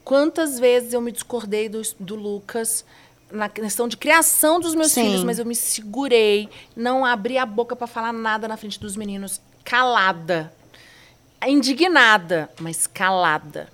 Quantas 0.04 0.56
vezes 0.60 0.92
eu 0.92 1.00
me 1.00 1.10
discordei 1.10 1.68
do, 1.68 1.82
do 1.98 2.14
Lucas 2.14 2.84
na 3.32 3.48
questão 3.48 3.88
de 3.88 3.96
criação 3.96 4.60
dos 4.60 4.76
meus 4.76 4.92
Sim. 4.92 5.06
filhos, 5.06 5.24
mas 5.24 5.40
eu 5.40 5.44
me 5.44 5.56
segurei, 5.56 6.48
não 6.76 7.04
abri 7.04 7.36
a 7.36 7.44
boca 7.44 7.74
para 7.74 7.88
falar 7.88 8.12
nada 8.12 8.46
na 8.46 8.56
frente 8.56 8.78
dos 8.78 8.94
meninos, 8.94 9.40
calada, 9.64 10.52
indignada, 11.44 12.48
mas 12.60 12.86
calada. 12.86 13.68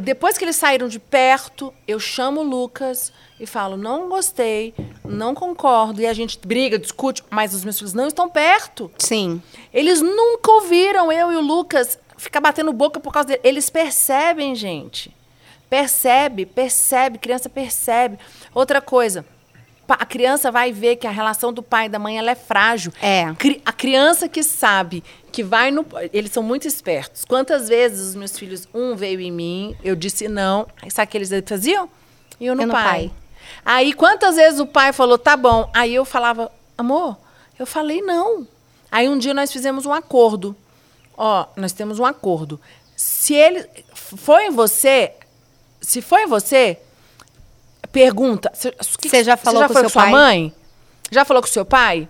Depois 0.00 0.38
que 0.38 0.44
eles 0.44 0.56
saíram 0.56 0.88
de 0.88 0.98
perto, 0.98 1.72
eu 1.86 2.00
chamo 2.00 2.40
o 2.40 2.44
Lucas, 2.44 3.12
e 3.40 3.46
falo, 3.46 3.76
não 3.76 4.08
gostei, 4.08 4.74
não 5.04 5.34
concordo, 5.34 6.00
e 6.00 6.06
a 6.06 6.12
gente 6.12 6.38
briga, 6.44 6.78
discute, 6.78 7.22
mas 7.30 7.54
os 7.54 7.62
meus 7.62 7.78
filhos 7.78 7.94
não 7.94 8.08
estão 8.08 8.28
perto. 8.28 8.90
Sim. 8.98 9.40
Eles 9.72 10.00
nunca 10.00 10.50
ouviram 10.50 11.12
eu 11.12 11.32
e 11.32 11.36
o 11.36 11.40
Lucas 11.40 11.98
ficar 12.16 12.40
batendo 12.40 12.72
boca 12.72 12.98
por 12.98 13.12
causa 13.12 13.28
dele. 13.28 13.40
Eles 13.44 13.70
percebem, 13.70 14.54
gente. 14.54 15.14
Percebe, 15.70 16.46
percebe, 16.46 17.18
criança 17.18 17.48
percebe. 17.48 18.18
Outra 18.52 18.80
coisa, 18.80 19.24
a 19.88 20.04
criança 20.04 20.50
vai 20.50 20.72
ver 20.72 20.96
que 20.96 21.06
a 21.06 21.10
relação 21.10 21.52
do 21.52 21.62
pai 21.62 21.86
e 21.86 21.88
da 21.88 21.98
mãe 21.98 22.18
ela 22.18 22.30
é 22.30 22.34
frágil. 22.34 22.92
É. 23.00 23.26
A 23.64 23.72
criança 23.72 24.28
que 24.28 24.42
sabe 24.42 25.04
que 25.30 25.42
vai 25.42 25.70
no. 25.70 25.86
Eles 26.12 26.32
são 26.32 26.42
muito 26.42 26.66
espertos. 26.66 27.24
Quantas 27.24 27.68
vezes 27.68 28.08
os 28.08 28.14
meus 28.14 28.38
filhos, 28.38 28.68
um 28.74 28.96
veio 28.96 29.20
em 29.20 29.30
mim, 29.30 29.76
eu 29.82 29.94
disse 29.94 30.28
não. 30.28 30.66
Aí 30.82 30.90
sabe 30.90 31.08
o 31.08 31.10
que 31.10 31.18
eles 31.18 31.30
faziam? 31.46 31.88
E 32.40 32.46
eu 32.46 32.54
no, 32.54 32.62
eu 32.62 32.68
pai. 32.68 32.82
no 32.82 33.10
pai. 33.10 33.12
Aí 33.64 33.92
quantas 33.92 34.36
vezes 34.36 34.60
o 34.60 34.66
pai 34.66 34.92
falou, 34.92 35.18
tá 35.18 35.36
bom. 35.36 35.70
Aí 35.74 35.94
eu 35.94 36.04
falava, 36.04 36.50
amor, 36.76 37.16
eu 37.58 37.66
falei 37.66 38.00
não. 38.02 38.46
Aí 38.90 39.08
um 39.08 39.18
dia 39.18 39.34
nós 39.34 39.52
fizemos 39.52 39.86
um 39.86 39.92
acordo. 39.92 40.56
Ó, 41.16 41.46
nós 41.56 41.72
temos 41.72 41.98
um 41.98 42.04
acordo. 42.04 42.60
Se 42.96 43.34
ele 43.34 43.68
foi 43.92 44.46
em 44.46 44.50
você, 44.50 45.12
se 45.80 46.00
foi 46.00 46.24
em 46.24 46.26
você, 46.26 46.78
pergunta. 47.92 48.52
Você 48.54 49.24
já 49.24 49.36
falou 49.36 49.62
você 49.62 49.68
já 49.68 49.74
com 49.74 49.80
seu 49.80 49.90
sua 49.90 50.02
pai? 50.02 50.10
mãe? 50.10 50.54
Já 51.10 51.24
falou 51.24 51.42
com 51.42 51.48
seu 51.48 51.64
pai? 51.64 52.08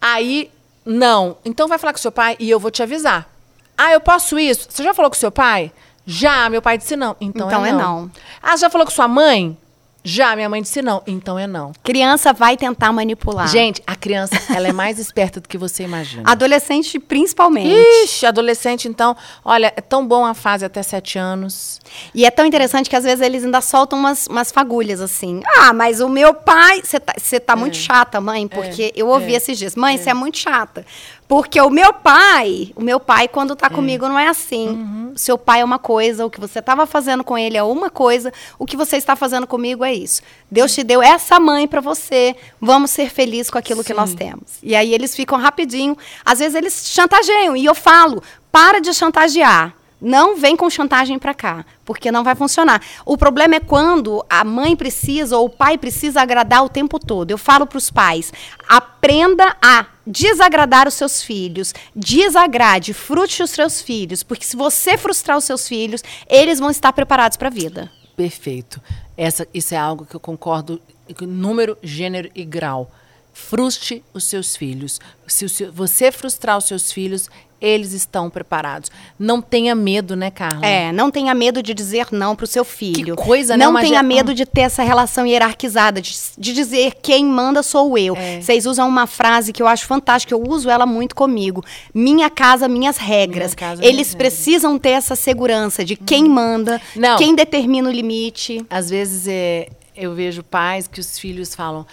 Aí, 0.00 0.50
não. 0.88 1.36
Então 1.44 1.68
vai 1.68 1.78
falar 1.78 1.92
com 1.92 1.98
seu 1.98 2.10
pai 2.10 2.36
e 2.40 2.48
eu 2.48 2.58
vou 2.58 2.70
te 2.70 2.82
avisar. 2.82 3.28
Ah, 3.76 3.92
eu 3.92 4.00
posso 4.00 4.38
isso? 4.38 4.66
Você 4.70 4.82
já 4.82 4.94
falou 4.94 5.10
com 5.10 5.16
seu 5.16 5.30
pai? 5.30 5.70
Já, 6.06 6.48
meu 6.48 6.62
pai 6.62 6.78
disse 6.78 6.96
não. 6.96 7.14
Então, 7.20 7.46
então 7.46 7.66
é, 7.66 7.70
não. 7.70 7.78
é 7.78 7.82
não. 7.82 8.10
Ah, 8.42 8.56
já 8.56 8.70
falou 8.70 8.86
com 8.86 8.90
sua 8.90 9.06
mãe? 9.06 9.56
Já, 10.04 10.34
minha 10.34 10.48
mãe 10.48 10.62
disse 10.62 10.80
não, 10.80 11.02
então 11.06 11.38
é 11.38 11.46
não. 11.46 11.72
Criança 11.82 12.32
vai 12.32 12.56
tentar 12.56 12.92
manipular. 12.92 13.48
Gente, 13.48 13.82
a 13.86 13.96
criança, 13.96 14.36
ela 14.54 14.68
é 14.68 14.72
mais 14.72 14.98
esperta 14.98 15.40
do 15.40 15.48
que 15.48 15.58
você 15.58 15.82
imagina. 15.82 16.22
Adolescente, 16.24 16.98
principalmente. 16.98 17.68
Ixi, 18.04 18.24
adolescente, 18.24 18.88
então, 18.88 19.16
olha, 19.44 19.72
é 19.76 19.80
tão 19.80 20.06
bom 20.06 20.24
a 20.24 20.34
fase 20.34 20.64
até 20.64 20.82
sete 20.82 21.18
anos. 21.18 21.80
E 22.14 22.24
é 22.24 22.30
tão 22.30 22.46
interessante 22.46 22.88
que 22.88 22.96
às 22.96 23.04
vezes 23.04 23.20
eles 23.20 23.44
ainda 23.44 23.60
soltam 23.60 23.98
umas, 23.98 24.26
umas 24.28 24.52
fagulhas 24.52 25.00
assim. 25.00 25.42
Ah, 25.58 25.72
mas 25.72 26.00
o 26.00 26.08
meu 26.08 26.32
pai. 26.32 26.80
Você 26.82 27.00
tá, 27.00 27.14
tá 27.44 27.52
é. 27.52 27.56
muito 27.56 27.76
chata, 27.76 28.20
mãe, 28.20 28.46
porque 28.46 28.92
é, 28.94 29.00
eu 29.00 29.08
ouvi 29.08 29.34
é, 29.34 29.36
esses 29.36 29.58
dias. 29.58 29.74
Mãe, 29.74 29.98
você 29.98 30.08
é. 30.08 30.12
é 30.12 30.14
muito 30.14 30.38
chata. 30.38 30.86
Porque 31.28 31.60
o 31.60 31.68
meu 31.68 31.92
pai, 31.92 32.72
o 32.74 32.82
meu 32.82 32.98
pai, 32.98 33.28
quando 33.28 33.54
tá 33.54 33.66
é. 33.66 33.70
comigo, 33.70 34.08
não 34.08 34.18
é 34.18 34.28
assim. 34.28 34.68
Uhum. 34.68 35.12
Seu 35.14 35.36
pai 35.36 35.60
é 35.60 35.64
uma 35.64 35.78
coisa, 35.78 36.24
o 36.24 36.30
que 36.30 36.40
você 36.40 36.58
estava 36.58 36.86
fazendo 36.86 37.22
com 37.22 37.36
ele 37.36 37.58
é 37.58 37.62
uma 37.62 37.90
coisa, 37.90 38.32
o 38.58 38.64
que 38.64 38.78
você 38.78 38.96
está 38.96 39.14
fazendo 39.14 39.46
comigo 39.46 39.84
é 39.84 39.92
isso. 39.92 40.22
Deus 40.50 40.74
te 40.74 40.82
deu 40.82 41.02
essa 41.02 41.38
mãe 41.38 41.68
para 41.68 41.82
você, 41.82 42.34
vamos 42.58 42.90
ser 42.90 43.10
felizes 43.10 43.50
com 43.50 43.58
aquilo 43.58 43.82
Sim. 43.82 43.88
que 43.88 43.94
nós 43.94 44.14
temos. 44.14 44.58
E 44.62 44.74
aí 44.74 44.94
eles 44.94 45.14
ficam 45.14 45.38
rapidinho, 45.38 45.94
às 46.24 46.38
vezes 46.38 46.54
eles 46.54 46.88
chantageiam, 46.88 47.54
e 47.54 47.64
eu 47.66 47.74
falo, 47.74 48.22
para 48.50 48.80
de 48.80 48.94
chantagear. 48.94 49.77
Não 50.00 50.36
vem 50.36 50.56
com 50.56 50.70
chantagem 50.70 51.18
para 51.18 51.34
cá, 51.34 51.64
porque 51.84 52.12
não 52.12 52.22
vai 52.22 52.34
funcionar. 52.34 52.80
O 53.04 53.16
problema 53.16 53.56
é 53.56 53.60
quando 53.60 54.24
a 54.30 54.44
mãe 54.44 54.76
precisa 54.76 55.36
ou 55.36 55.46
o 55.46 55.50
pai 55.50 55.76
precisa 55.76 56.20
agradar 56.20 56.64
o 56.64 56.68
tempo 56.68 56.98
todo. 57.00 57.30
Eu 57.30 57.38
falo 57.38 57.66
para 57.66 57.78
os 57.78 57.90
pais: 57.90 58.32
aprenda 58.68 59.56
a 59.60 59.86
desagradar 60.06 60.86
os 60.86 60.94
seus 60.94 61.22
filhos, 61.22 61.74
desagrade, 61.94 62.94
frute 62.94 63.42
os 63.42 63.50
seus 63.50 63.82
filhos, 63.82 64.22
porque 64.22 64.44
se 64.44 64.56
você 64.56 64.96
frustrar 64.96 65.36
os 65.36 65.44
seus 65.44 65.66
filhos, 65.66 66.02
eles 66.28 66.60
vão 66.60 66.70
estar 66.70 66.92
preparados 66.92 67.36
para 67.36 67.48
a 67.48 67.52
vida. 67.52 67.90
Perfeito. 68.16 68.80
Essa, 69.16 69.46
isso 69.52 69.74
é 69.74 69.78
algo 69.78 70.06
que 70.06 70.14
eu 70.14 70.20
concordo 70.20 70.80
número, 71.22 71.76
gênero 71.82 72.30
e 72.34 72.44
grau. 72.44 72.90
Fruste 73.38 74.02
os 74.12 74.24
seus 74.24 74.56
filhos. 74.56 75.00
Se 75.26 75.46
você 75.72 76.10
frustrar 76.12 76.58
os 76.58 76.64
seus 76.64 76.92
filhos, 76.92 77.30
eles 77.60 77.92
estão 77.92 78.28
preparados. 78.28 78.90
Não 79.18 79.40
tenha 79.40 79.74
medo, 79.74 80.14
né, 80.14 80.30
Carla? 80.30 80.66
É, 80.66 80.92
não 80.92 81.10
tenha 81.10 81.32
medo 81.34 81.62
de 81.62 81.72
dizer 81.72 82.08
não 82.10 82.36
para 82.36 82.44
o 82.44 82.46
seu 82.46 82.64
filho. 82.64 83.16
Que 83.16 83.22
coisa, 83.22 83.56
né? 83.56 83.64
Não 83.64 83.74
tenha 83.80 84.02
medo 84.02 84.34
de 84.34 84.44
ter 84.44 84.62
essa 84.62 84.82
relação 84.82 85.24
hierarquizada, 85.24 86.00
de, 86.00 86.12
de 86.36 86.52
dizer 86.52 86.96
quem 87.00 87.24
manda 87.24 87.62
sou 87.62 87.96
eu. 87.96 88.14
É. 88.16 88.40
Vocês 88.40 88.66
usam 88.66 88.88
uma 88.88 89.06
frase 89.06 89.52
que 89.52 89.62
eu 89.62 89.68
acho 89.68 89.86
fantástica, 89.86 90.34
eu 90.34 90.42
uso 90.42 90.68
ela 90.68 90.84
muito 90.84 91.14
comigo. 91.14 91.64
Minha 91.94 92.28
casa, 92.28 92.68
minhas 92.68 92.98
regras. 92.98 93.54
Casa, 93.54 93.84
Eles 93.84 94.14
precisam 94.14 94.72
regras. 94.72 94.82
ter 94.82 94.96
essa 94.96 95.16
segurança 95.16 95.84
de 95.84 95.96
quem 95.96 96.24
hum. 96.24 96.30
manda, 96.30 96.80
não. 96.94 97.16
quem 97.16 97.34
determina 97.34 97.88
o 97.88 97.92
limite. 97.92 98.64
Às 98.68 98.90
vezes 98.90 99.26
é, 99.26 99.68
eu 99.96 100.14
vejo 100.14 100.44
pais 100.44 100.86
que 100.86 101.00
os 101.00 101.18
filhos 101.18 101.54
falam: 101.54 101.84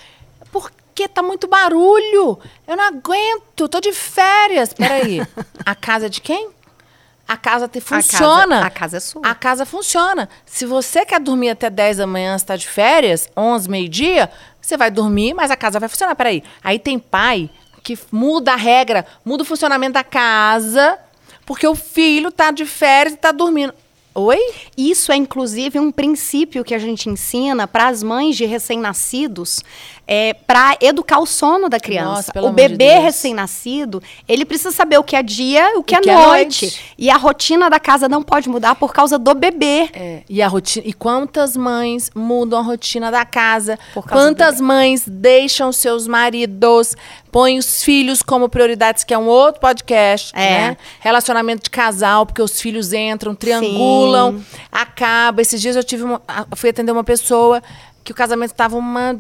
quê? 0.96 1.08
Tá 1.08 1.22
muito 1.22 1.48
barulho. 1.48 2.40
Eu 2.66 2.78
não 2.78 2.86
aguento, 2.86 3.68
tô 3.68 3.80
de 3.80 3.92
férias. 3.92 4.74
Peraí. 4.74 5.22
a 5.66 5.76
casa 5.76 6.08
é 6.08 6.10
de 6.10 6.22
quem? 6.22 6.50
A 7.28 7.36
casa 7.36 7.68
te 7.68 7.82
funciona. 7.82 8.60
A 8.60 8.62
casa, 8.62 8.68
a 8.68 8.70
casa, 8.70 8.98
é 8.98 9.00
sua. 9.00 9.22
A 9.24 9.36
casa 9.36 9.66
funciona. 9.66 10.30
Se 10.46 10.66
você 10.66 11.06
quer 11.06 11.20
dormir 11.20 11.50
até 11.50 11.70
10 11.70 11.98
da 11.98 12.08
manhã, 12.08 12.36
está 12.36 12.56
de 12.56 12.68
férias, 12.68 13.28
11, 13.36 13.70
meio-dia, 13.70 14.32
você 14.62 14.78
vai 14.78 14.90
dormir, 14.90 15.34
mas 15.34 15.52
a 15.52 15.56
casa 15.56 15.80
vai 15.80 15.90
funcionar. 15.90 16.16
Peraí. 16.16 16.44
Aí 16.64 16.80
tem 16.80 16.98
pai 16.98 17.50
que 17.84 17.98
muda 18.12 18.54
a 18.54 18.56
regra, 18.56 19.06
muda 19.24 19.44
o 19.44 19.46
funcionamento 19.46 19.94
da 19.94 20.04
casa, 20.04 20.98
porque 21.46 21.68
o 21.68 21.76
filho 21.76 22.32
tá 22.32 22.52
de 22.52 22.66
férias 22.66 23.14
e 23.14 23.18
tá 23.18 23.32
dormindo. 23.32 23.74
Oi? 24.18 24.40
Isso 24.78 25.12
é 25.12 25.16
inclusive 25.18 25.78
um 25.78 25.92
princípio 25.92 26.64
que 26.64 26.74
a 26.74 26.80
gente 26.80 27.10
ensina 27.10 27.68
para 27.68 27.88
as 27.90 28.02
mães 28.02 28.38
de 28.38 28.46
recém-nascidos 28.46 29.62
é, 30.08 30.34
para 30.34 30.78
educar 30.82 31.20
o 31.20 31.26
sono 31.26 31.68
da 31.68 31.80
criança. 31.80 32.32
Nossa, 32.34 32.48
o 32.48 32.52
bebê 32.52 32.96
de 32.96 33.00
recém-nascido, 33.00 34.02
ele 34.28 34.46
precisa 34.46 34.72
saber 34.72 34.98
o 34.98 35.04
que 35.04 35.16
é 35.16 35.24
dia 35.24 35.74
e 35.74 35.78
o 35.78 35.84
que, 35.84 35.96
o 35.96 35.98
é, 35.98 36.02
que 36.02 36.12
noite. 36.12 36.66
é 36.66 36.68
noite. 36.70 36.96
E 36.98 37.10
a 37.10 37.18
rotina 37.18 37.70
da 37.70 37.80
casa 37.80 38.08
não 38.08 38.24
pode 38.24 38.48
mudar 38.48 38.76
por 38.76 38.94
causa 38.94 39.18
do 39.18 39.34
bebê. 39.34 39.90
É, 39.94 40.22
e 40.30 40.42
a 40.42 40.48
rotina. 40.48 40.86
E 40.88 40.94
quantas 40.94 41.58
mães 41.58 42.10
mudam 42.14 42.60
a 42.60 42.62
rotina 42.62 43.12
da 43.12 43.26
casa? 43.26 43.78
Quantas 44.08 44.62
mães 44.62 45.04
deixam 45.08 45.72
seus 45.72 46.08
maridos, 46.08 46.96
põem 47.36 47.60
os 47.60 47.84
filhos 47.84 48.22
como 48.22 48.48
prioridades, 48.48 49.04
que 49.04 49.14
é 49.14 49.18
um 49.18 49.28
outro 49.28 49.60
podcast, 49.60 50.32
é. 50.34 50.70
né? 50.70 50.78
Relacionamento 51.02 51.64
de 51.64 51.70
casal, 51.70 52.26
porque 52.26 52.42
os 52.42 52.62
filhos 52.62 52.94
entram, 52.94 53.36
triangulam, 53.36 54.38
Sim. 54.38 54.46
acaba. 54.72 55.42
Esses 55.42 55.60
dias 55.62 55.76
eu 55.76 55.84
tive 55.84 56.04
uma, 56.04 56.22
fui 56.56 56.70
atender 56.70 56.94
uma 56.94 57.04
pessoa 57.04 57.62
que 58.06 58.14
o 58.14 58.16
casamento 58.16 58.52
estava 58.52 58.78
uma 58.78 59.20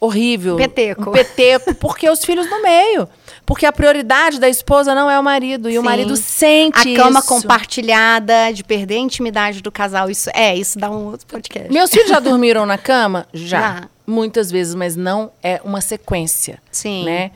horrível. 0.00 0.56
Peteco. 0.56 1.10
Um 1.10 1.12
peteco, 1.12 1.74
porque 1.74 2.08
os 2.08 2.24
filhos 2.24 2.48
no 2.48 2.62
meio. 2.62 3.08
Porque 3.44 3.64
a 3.64 3.72
prioridade 3.72 4.40
da 4.40 4.48
esposa 4.48 4.94
não 4.94 5.10
é 5.10 5.18
o 5.18 5.22
marido. 5.22 5.68
E 5.68 5.72
Sim. 5.72 5.78
o 5.78 5.82
marido 5.82 6.16
sente 6.16 6.94
A 6.94 6.96
cama 6.96 7.22
compartilhada, 7.22 8.52
de 8.52 8.64
perder 8.64 8.96
a 8.96 8.98
intimidade 8.98 9.62
do 9.62 9.70
casal. 9.70 10.10
Isso, 10.10 10.30
é, 10.34 10.54
isso 10.56 10.78
dá 10.78 10.90
um 10.90 11.06
outro 11.06 11.26
podcast. 11.26 11.72
Meus 11.72 11.90
filhos 11.90 12.08
já 12.08 12.18
dormiram 12.18 12.66
na 12.66 12.78
cama? 12.78 13.26
Já. 13.32 13.58
já. 13.58 13.88
Muitas 14.06 14.52
vezes, 14.52 14.74
mas 14.74 14.94
não 14.94 15.32
é 15.42 15.60
uma 15.64 15.80
sequência. 15.80 16.62
Sim. 16.70 17.04
Né? 17.04 17.32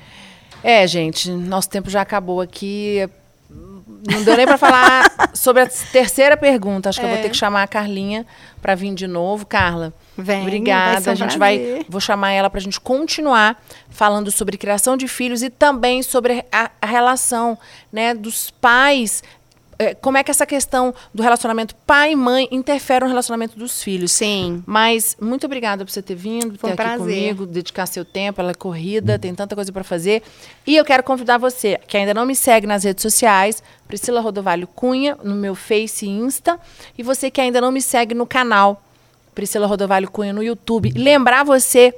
É, 0.62 0.86
gente, 0.86 1.28
nosso 1.30 1.68
tempo 1.68 1.90
já 1.90 2.00
acabou 2.00 2.40
aqui. 2.40 3.08
Não 4.08 4.22
deu 4.22 4.36
nem 4.36 4.46
para 4.46 4.56
falar 4.56 5.04
sobre 5.34 5.62
a 5.62 5.66
terceira 5.66 6.36
pergunta. 6.36 6.88
Acho 6.88 7.00
é. 7.00 7.02
que 7.02 7.06
eu 7.06 7.10
vou 7.10 7.18
é. 7.18 7.22
ter 7.22 7.30
que 7.30 7.36
chamar 7.36 7.64
a 7.64 7.66
Carlinha 7.66 8.24
para 8.62 8.74
vir 8.76 8.94
de 8.94 9.06
novo. 9.06 9.44
Carla, 9.44 9.92
Vem, 10.20 10.42
obrigada. 10.42 11.10
Um 11.10 11.12
a 11.12 11.14
gente 11.14 11.38
prazer. 11.38 11.74
vai, 11.74 11.86
vou 11.88 12.00
chamar 12.00 12.32
ela 12.32 12.50
para 12.50 12.58
a 12.58 12.62
gente 12.62 12.80
continuar 12.80 13.62
falando 13.88 14.30
sobre 14.30 14.56
criação 14.56 14.96
de 14.96 15.08
filhos 15.08 15.42
e 15.42 15.50
também 15.50 16.02
sobre 16.02 16.44
a, 16.52 16.70
a 16.80 16.86
relação, 16.86 17.58
né, 17.92 18.14
dos 18.14 18.50
pais 18.50 19.22
é, 19.80 19.94
como 19.94 20.18
é 20.18 20.22
que 20.22 20.30
essa 20.30 20.44
questão 20.44 20.94
do 21.12 21.22
relacionamento 21.22 21.74
pai 21.86 22.12
e 22.12 22.16
mãe 22.16 22.46
interfere 22.50 23.02
no 23.02 23.08
relacionamento 23.08 23.58
dos 23.58 23.82
filhos. 23.82 24.12
Sim. 24.12 24.62
Mas 24.66 25.16
muito 25.18 25.46
obrigada 25.46 25.86
por 25.86 25.90
você 25.90 26.02
ter 26.02 26.14
vindo, 26.14 26.58
Foi 26.58 26.68
ter 26.70 26.82
um 26.82 26.86
aqui 26.86 26.98
prazer. 26.98 26.98
comigo, 26.98 27.46
dedicar 27.46 27.86
seu 27.86 28.04
tempo, 28.04 28.42
ela 28.42 28.50
é 28.50 28.54
corrida, 28.54 29.18
tem 29.18 29.34
tanta 29.34 29.54
coisa 29.54 29.72
para 29.72 29.82
fazer. 29.82 30.22
E 30.66 30.76
eu 30.76 30.84
quero 30.84 31.02
convidar 31.02 31.38
você, 31.38 31.80
que 31.88 31.96
ainda 31.96 32.12
não 32.12 32.26
me 32.26 32.36
segue 32.36 32.66
nas 32.66 32.84
redes 32.84 33.00
sociais, 33.00 33.62
Priscila 33.88 34.20
Rodovalho 34.20 34.66
Cunha, 34.66 35.16
no 35.24 35.34
meu 35.34 35.54
Face 35.54 36.04
e 36.04 36.10
Insta, 36.10 36.60
e 36.98 37.02
você 37.02 37.30
que 37.30 37.40
ainda 37.40 37.58
não 37.58 37.72
me 37.72 37.80
segue 37.80 38.14
no 38.14 38.26
canal 38.26 38.82
Priscila 39.34 39.66
Rodovalho 39.66 40.10
Cunha 40.10 40.32
no 40.32 40.42
YouTube. 40.42 40.92
Lembrar 40.96 41.44
você 41.44 41.94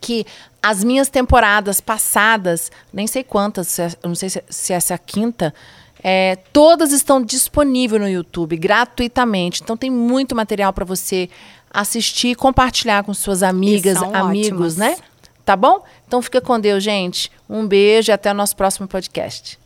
que 0.00 0.26
as 0.62 0.84
minhas 0.84 1.08
temporadas 1.08 1.80
passadas, 1.80 2.70
nem 2.92 3.06
sei 3.06 3.24
quantas, 3.24 3.78
é, 3.78 3.90
não 4.04 4.14
sei 4.14 4.28
se 4.30 4.72
essa 4.72 4.94
é 4.94 4.96
a 4.96 4.98
quinta, 4.98 5.54
é, 6.02 6.36
todas 6.52 6.92
estão 6.92 7.22
disponíveis 7.22 8.00
no 8.00 8.08
YouTube 8.08 8.56
gratuitamente. 8.56 9.62
Então 9.62 9.76
tem 9.76 9.90
muito 9.90 10.34
material 10.34 10.72
para 10.72 10.84
você 10.84 11.28
assistir 11.72 12.28
e 12.28 12.34
compartilhar 12.34 13.02
com 13.04 13.14
suas 13.14 13.42
amigas, 13.42 13.96
amigos, 14.02 14.74
ótimas. 14.74 14.76
né? 14.76 14.96
Tá 15.44 15.56
bom? 15.56 15.82
Então 16.06 16.22
fica 16.22 16.40
com 16.40 16.58
Deus, 16.60 16.82
gente. 16.82 17.30
Um 17.48 17.66
beijo 17.66 18.10
e 18.10 18.12
até 18.12 18.30
o 18.30 18.34
nosso 18.34 18.54
próximo 18.54 18.86
podcast. 18.86 19.58